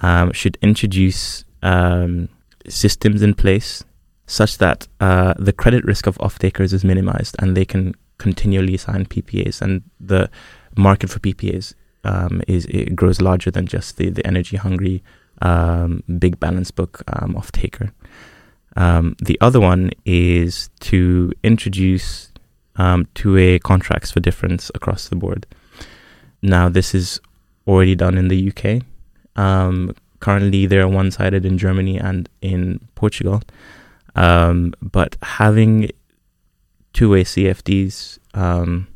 um, 0.01 0.31
should 0.31 0.57
introduce 0.61 1.43
um, 1.63 2.29
systems 2.67 3.21
in 3.21 3.33
place 3.33 3.83
such 4.27 4.57
that 4.57 4.87
uh, 4.99 5.33
the 5.37 5.53
credit 5.53 5.83
risk 5.85 6.07
of 6.07 6.19
off-takers 6.19 6.73
is 6.73 6.83
minimized 6.83 7.35
and 7.39 7.55
they 7.55 7.65
can 7.65 7.93
continually 8.17 8.77
sign 8.77 9.05
PPAs 9.05 9.61
and 9.61 9.83
the 9.99 10.29
market 10.77 11.09
for 11.09 11.19
PPAs 11.19 11.73
um, 12.03 12.41
is 12.47 12.65
it 12.65 12.95
grows 12.95 13.21
larger 13.21 13.51
than 13.51 13.65
just 13.65 13.97
the, 13.97 14.09
the 14.09 14.25
energy 14.25 14.57
hungry 14.57 15.03
um, 15.41 16.03
big 16.19 16.39
balance 16.39 16.71
book 16.71 17.03
um, 17.07 17.35
off-taker. 17.35 17.91
Um, 18.75 19.15
the 19.23 19.37
other 19.41 19.59
one 19.59 19.91
is 20.05 20.69
to 20.81 21.31
introduce 21.43 22.31
um, 22.75 23.07
two-way 23.15 23.59
contracts 23.59 24.11
for 24.11 24.19
difference 24.19 24.69
across 24.75 25.07
the 25.09 25.15
board. 25.15 25.45
Now, 26.41 26.69
this 26.69 26.93
is 26.93 27.19
already 27.67 27.95
done 27.95 28.17
in 28.17 28.27
the 28.27 28.51
UK. 28.51 28.83
Um, 29.41 29.95
currently, 30.19 30.65
they're 30.65 30.87
one-sided 30.87 31.45
in 31.45 31.57
Germany 31.57 31.97
and 31.97 32.29
in 32.41 32.79
Portugal. 32.95 33.41
Um, 34.15 34.73
but 34.81 35.17
having 35.21 35.89
two-way 36.95 37.23
CFDs. 37.23 38.17
Um, 38.33 38.87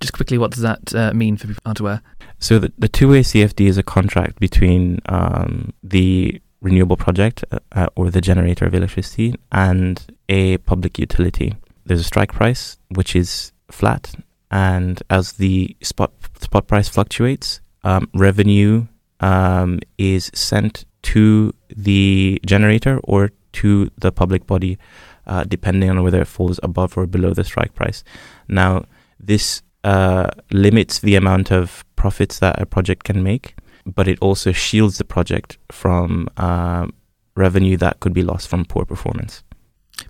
Just 0.00 0.12
quickly, 0.12 0.38
what 0.38 0.52
does 0.52 0.62
that 0.62 0.94
uh, 0.94 1.12
mean 1.12 1.36
for 1.36 1.48
people 1.48 1.62
aren't 1.66 1.80
aware? 1.80 2.02
So 2.38 2.58
the, 2.58 2.72
the 2.78 2.88
two-way 2.88 3.20
CFD 3.20 3.66
is 3.66 3.78
a 3.78 3.82
contract 3.82 4.38
between 4.38 5.00
um, 5.06 5.72
the 5.82 6.40
renewable 6.60 6.96
project 6.96 7.44
uh, 7.50 7.58
uh, 7.72 7.86
or 7.96 8.10
the 8.10 8.20
generator 8.20 8.66
of 8.66 8.74
electricity 8.74 9.34
and 9.52 10.14
a 10.28 10.58
public 10.58 10.98
utility. 10.98 11.54
There's 11.86 12.00
a 12.00 12.04
strike 12.04 12.32
price 12.32 12.78
which 12.88 13.14
is 13.16 13.52
flat, 13.70 14.14
and 14.50 15.02
as 15.10 15.34
the 15.34 15.76
spot 15.82 16.12
spot 16.40 16.66
price 16.66 16.88
fluctuates, 16.88 17.60
um, 17.84 18.08
revenue 18.14 18.86
um, 19.20 19.80
is 19.96 20.30
sent 20.34 20.84
to 21.02 21.52
the 21.74 22.40
generator 22.44 23.00
or 23.04 23.30
to 23.52 23.90
the 23.98 24.12
public 24.12 24.46
body, 24.46 24.78
uh, 25.26 25.44
depending 25.44 25.90
on 25.90 26.02
whether 26.02 26.20
it 26.20 26.26
falls 26.26 26.60
above 26.62 26.96
or 26.98 27.06
below 27.06 27.32
the 27.32 27.44
strike 27.44 27.74
price. 27.74 28.04
Now, 28.48 28.84
this 29.18 29.62
uh, 29.84 30.28
limits 30.50 30.98
the 31.00 31.14
amount 31.14 31.50
of 31.50 31.84
profits 31.96 32.40
that 32.40 32.60
a 32.60 32.66
project 32.66 33.04
can 33.04 33.22
make 33.22 33.54
but 33.86 34.08
it 34.08 34.18
also 34.20 34.52
shields 34.52 34.98
the 34.98 35.04
project 35.04 35.58
from 35.70 36.28
uh, 36.36 36.86
revenue 37.34 37.76
that 37.76 38.00
could 38.00 38.12
be 38.12 38.22
lost 38.22 38.48
from 38.48 38.64
poor 38.64 38.84
performance. 38.84 39.42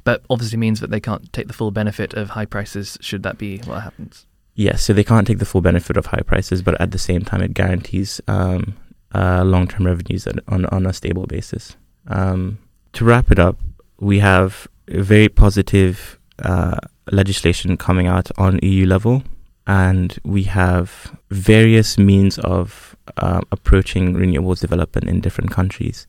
But 0.05 0.25
obviously 0.29 0.59
means 0.59 0.81
that 0.81 0.91
they 0.91 1.01
can't 1.01 1.33
take 1.33 1.47
the 1.47 1.53
full 1.53 1.71
benefit 1.71 2.15
of 2.15 2.31
high 2.31 2.45
prices 2.45 2.99
should 3.01 3.23
that 3.23 3.39
be 3.39 3.59
what 3.59 3.83
happens. 3.83 4.27
Yes, 4.55 4.83
so 4.83 4.93
they 4.93 5.05
can't 5.05 5.27
take 5.27 5.39
the 5.39 5.47
full 5.47 5.61
benefit 5.61 5.97
of 5.97 6.07
high 6.07 6.23
prices, 6.23 6.63
but 6.63 6.81
at 6.81 6.91
the 6.91 6.99
same 6.99 7.23
time, 7.23 7.43
it 7.43 7.55
guarantees 7.55 8.21
um, 8.27 8.77
uh, 9.15 9.45
long 9.45 9.69
term 9.69 9.87
revenues 9.87 10.27
on, 10.27 10.67
on 10.67 10.85
a 10.85 10.93
stable 10.93 11.27
basis. 11.27 11.77
Um, 12.09 12.59
to 12.95 13.05
wrap 13.05 13.31
it 13.31 13.39
up, 13.39 13.61
we 14.01 14.19
have 14.19 14.67
very 14.89 15.29
positive 15.29 16.19
uh, 16.43 16.79
legislation 17.13 17.77
coming 17.77 18.07
out 18.07 18.31
on 18.37 18.59
EU 18.63 18.87
level 18.87 19.23
and 19.69 20.19
we 20.25 20.45
have 20.45 21.15
various 21.29 21.99
means 21.99 22.39
of 22.39 22.97
uh, 23.19 23.43
approaching 23.53 24.15
renewables 24.15 24.61
development 24.61 25.07
in 25.07 25.21
different 25.21 25.51
countries. 25.51 26.07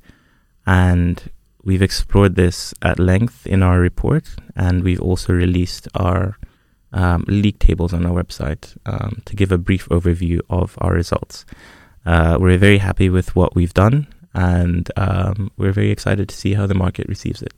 And 0.65 1.29
we've 1.63 1.81
explored 1.81 2.35
this 2.35 2.73
at 2.81 2.99
length 2.99 3.45
in 3.45 3.61
our 3.61 3.79
report, 3.79 4.29
and 4.55 4.81
we've 4.81 5.01
also 5.01 5.33
released 5.33 5.89
our 5.93 6.37
um, 6.93 7.25
league 7.27 7.59
tables 7.59 7.93
on 7.93 8.05
our 8.05 8.23
website 8.23 8.77
um, 8.85 9.21
to 9.25 9.35
give 9.35 9.51
a 9.51 9.57
brief 9.57 9.89
overview 9.89 10.39
of 10.49 10.77
our 10.77 10.93
results. 10.93 11.45
Uh, 12.05 12.37
we're 12.39 12.57
very 12.57 12.77
happy 12.77 13.09
with 13.09 13.35
what 13.35 13.55
we've 13.55 13.73
done, 13.73 14.07
and 14.33 14.89
um, 14.95 15.51
we're 15.57 15.73
very 15.73 15.91
excited 15.91 16.29
to 16.29 16.35
see 16.35 16.53
how 16.53 16.65
the 16.65 16.73
market 16.73 17.09
receives 17.09 17.41
it. 17.41 17.53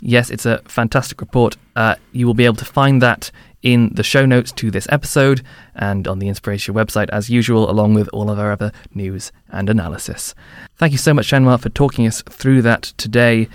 Yes, 0.00 0.30
it's 0.30 0.46
a 0.46 0.58
fantastic 0.64 1.20
report. 1.20 1.56
Uh, 1.74 1.96
you 2.12 2.26
will 2.26 2.34
be 2.34 2.44
able 2.44 2.56
to 2.56 2.64
find 2.64 3.02
that 3.02 3.30
in 3.62 3.90
the 3.94 4.02
show 4.02 4.24
notes 4.24 4.52
to 4.52 4.70
this 4.70 4.86
episode 4.90 5.42
and 5.74 6.06
on 6.06 6.20
the 6.20 6.28
Inspiratia 6.28 6.72
website 6.72 7.08
as 7.10 7.28
usual, 7.28 7.68
along 7.68 7.94
with 7.94 8.08
all 8.12 8.30
of 8.30 8.38
our 8.38 8.52
other 8.52 8.70
news 8.94 9.32
and 9.50 9.68
analysis. 9.68 10.34
Thank 10.76 10.92
you 10.92 10.98
so 10.98 11.12
much, 11.12 11.28
Chendwa, 11.28 11.60
for 11.60 11.68
talking 11.70 12.06
us 12.06 12.22
through 12.22 12.62
that 12.62 12.82
today. 12.96 13.48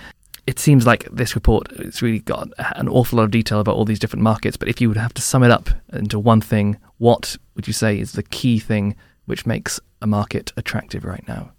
It 0.47 0.59
seems 0.59 0.85
like 0.85 1.07
this 1.11 1.35
report 1.35 1.71
has 1.77 2.01
really 2.01 2.19
got 2.19 2.49
an 2.57 2.89
awful 2.89 3.17
lot 3.17 3.23
of 3.23 3.31
detail 3.31 3.59
about 3.59 3.75
all 3.75 3.85
these 3.85 3.99
different 3.99 4.23
markets, 4.23 4.57
but 4.57 4.67
if 4.67 4.81
you 4.81 4.89
would 4.89 4.97
have 4.97 5.13
to 5.13 5.21
sum 5.21 5.43
it 5.43 5.51
up 5.51 5.69
into 5.93 6.19
one 6.19 6.41
thing, 6.41 6.77
what 6.97 7.37
would 7.55 7.67
you 7.67 7.73
say 7.73 7.97
is 7.99 8.11
the 8.13 8.23
key 8.23 8.59
thing 8.59 8.95
which 9.25 9.45
makes 9.45 9.79
a 10.01 10.07
market 10.07 10.51
attractive 10.57 11.05
right 11.05 11.25
now? 11.27 11.51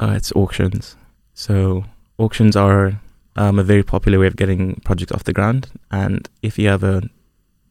Uh, 0.00 0.14
it's 0.16 0.32
auctions. 0.32 0.96
So, 1.34 1.84
auctions 2.18 2.56
are 2.56 3.00
um, 3.38 3.58
a 3.58 3.62
very 3.62 3.84
popular 3.84 4.18
way 4.18 4.26
of 4.26 4.36
getting 4.36 4.74
projects 4.84 5.12
off 5.12 5.24
the 5.24 5.32
ground. 5.32 5.70
And 5.90 6.28
if 6.42 6.58
you 6.58 6.68
have 6.68 6.82
a 6.82 7.02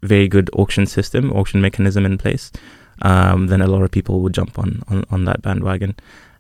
very 0.02 0.28
good 0.28 0.50
auction 0.54 0.86
system, 0.86 1.32
auction 1.34 1.62
mechanism 1.62 2.06
in 2.06 2.18
place, 2.18 2.52
um, 3.02 3.48
then 3.48 3.62
a 3.62 3.68
lot 3.68 3.84
of 3.84 3.92
people 3.92 4.22
would 4.22 4.34
jump 4.34 4.58
on, 4.58 4.82
on, 4.88 5.04
on 5.12 5.26
that 5.26 5.42
bandwagon. 5.42 5.96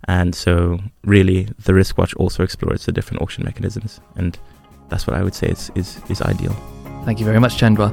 And 0.05 0.33
so, 0.33 0.79
really, 1.03 1.43
the 1.59 1.73
Riskwatch 1.73 2.15
also 2.15 2.41
explores 2.41 2.85
the 2.85 2.93
different 2.93 3.21
auction 3.21 3.43
mechanisms. 3.43 3.99
And 4.15 4.39
that's 4.87 5.05
what 5.05 5.17
I 5.17 5.23
would 5.23 5.35
say 5.35 5.47
is, 5.47 5.71
is, 5.75 5.99
is 6.09 6.21
ideal. 6.21 6.55
Thank 7.03 7.19
you 7.19 7.25
very 7.25 7.39
much, 7.39 7.57
Chendwa. 7.57 7.91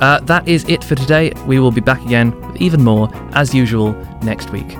Uh, 0.00 0.20
that 0.20 0.48
is 0.48 0.64
it 0.68 0.82
for 0.82 0.94
today. 0.94 1.32
We 1.46 1.60
will 1.60 1.70
be 1.70 1.80
back 1.82 2.02
again 2.04 2.38
with 2.40 2.60
even 2.62 2.82
more, 2.82 3.10
as 3.32 3.54
usual, 3.54 3.92
next 4.22 4.50
week. 4.50 4.76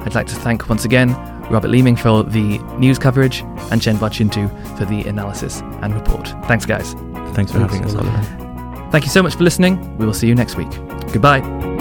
I'd 0.00 0.14
like 0.14 0.26
to 0.28 0.36
thank 0.36 0.68
once 0.70 0.86
again 0.86 1.10
Robert 1.50 1.68
Leeming 1.68 1.96
for 1.96 2.22
the 2.22 2.58
news 2.78 2.98
coverage, 2.98 3.40
and 3.70 3.80
Chendwa 3.80 4.10
Chintu 4.10 4.48
for 4.78 4.84
the 4.84 5.02
analysis 5.08 5.60
and 5.82 5.94
report. 5.94 6.28
Thanks, 6.46 6.66
guys. 6.66 6.92
Thanks 7.34 7.52
for 7.52 7.58
Thanks 7.58 7.74
having 7.74 7.84
us, 7.84 7.94
Oliver. 7.94 8.90
Thank 8.90 9.04
you 9.04 9.10
so 9.10 9.22
much 9.22 9.34
for 9.34 9.44
listening. 9.44 9.96
We 9.98 10.06
will 10.06 10.14
see 10.14 10.28
you 10.28 10.34
next 10.34 10.56
week. 10.56 10.70
Goodbye. 11.12 11.76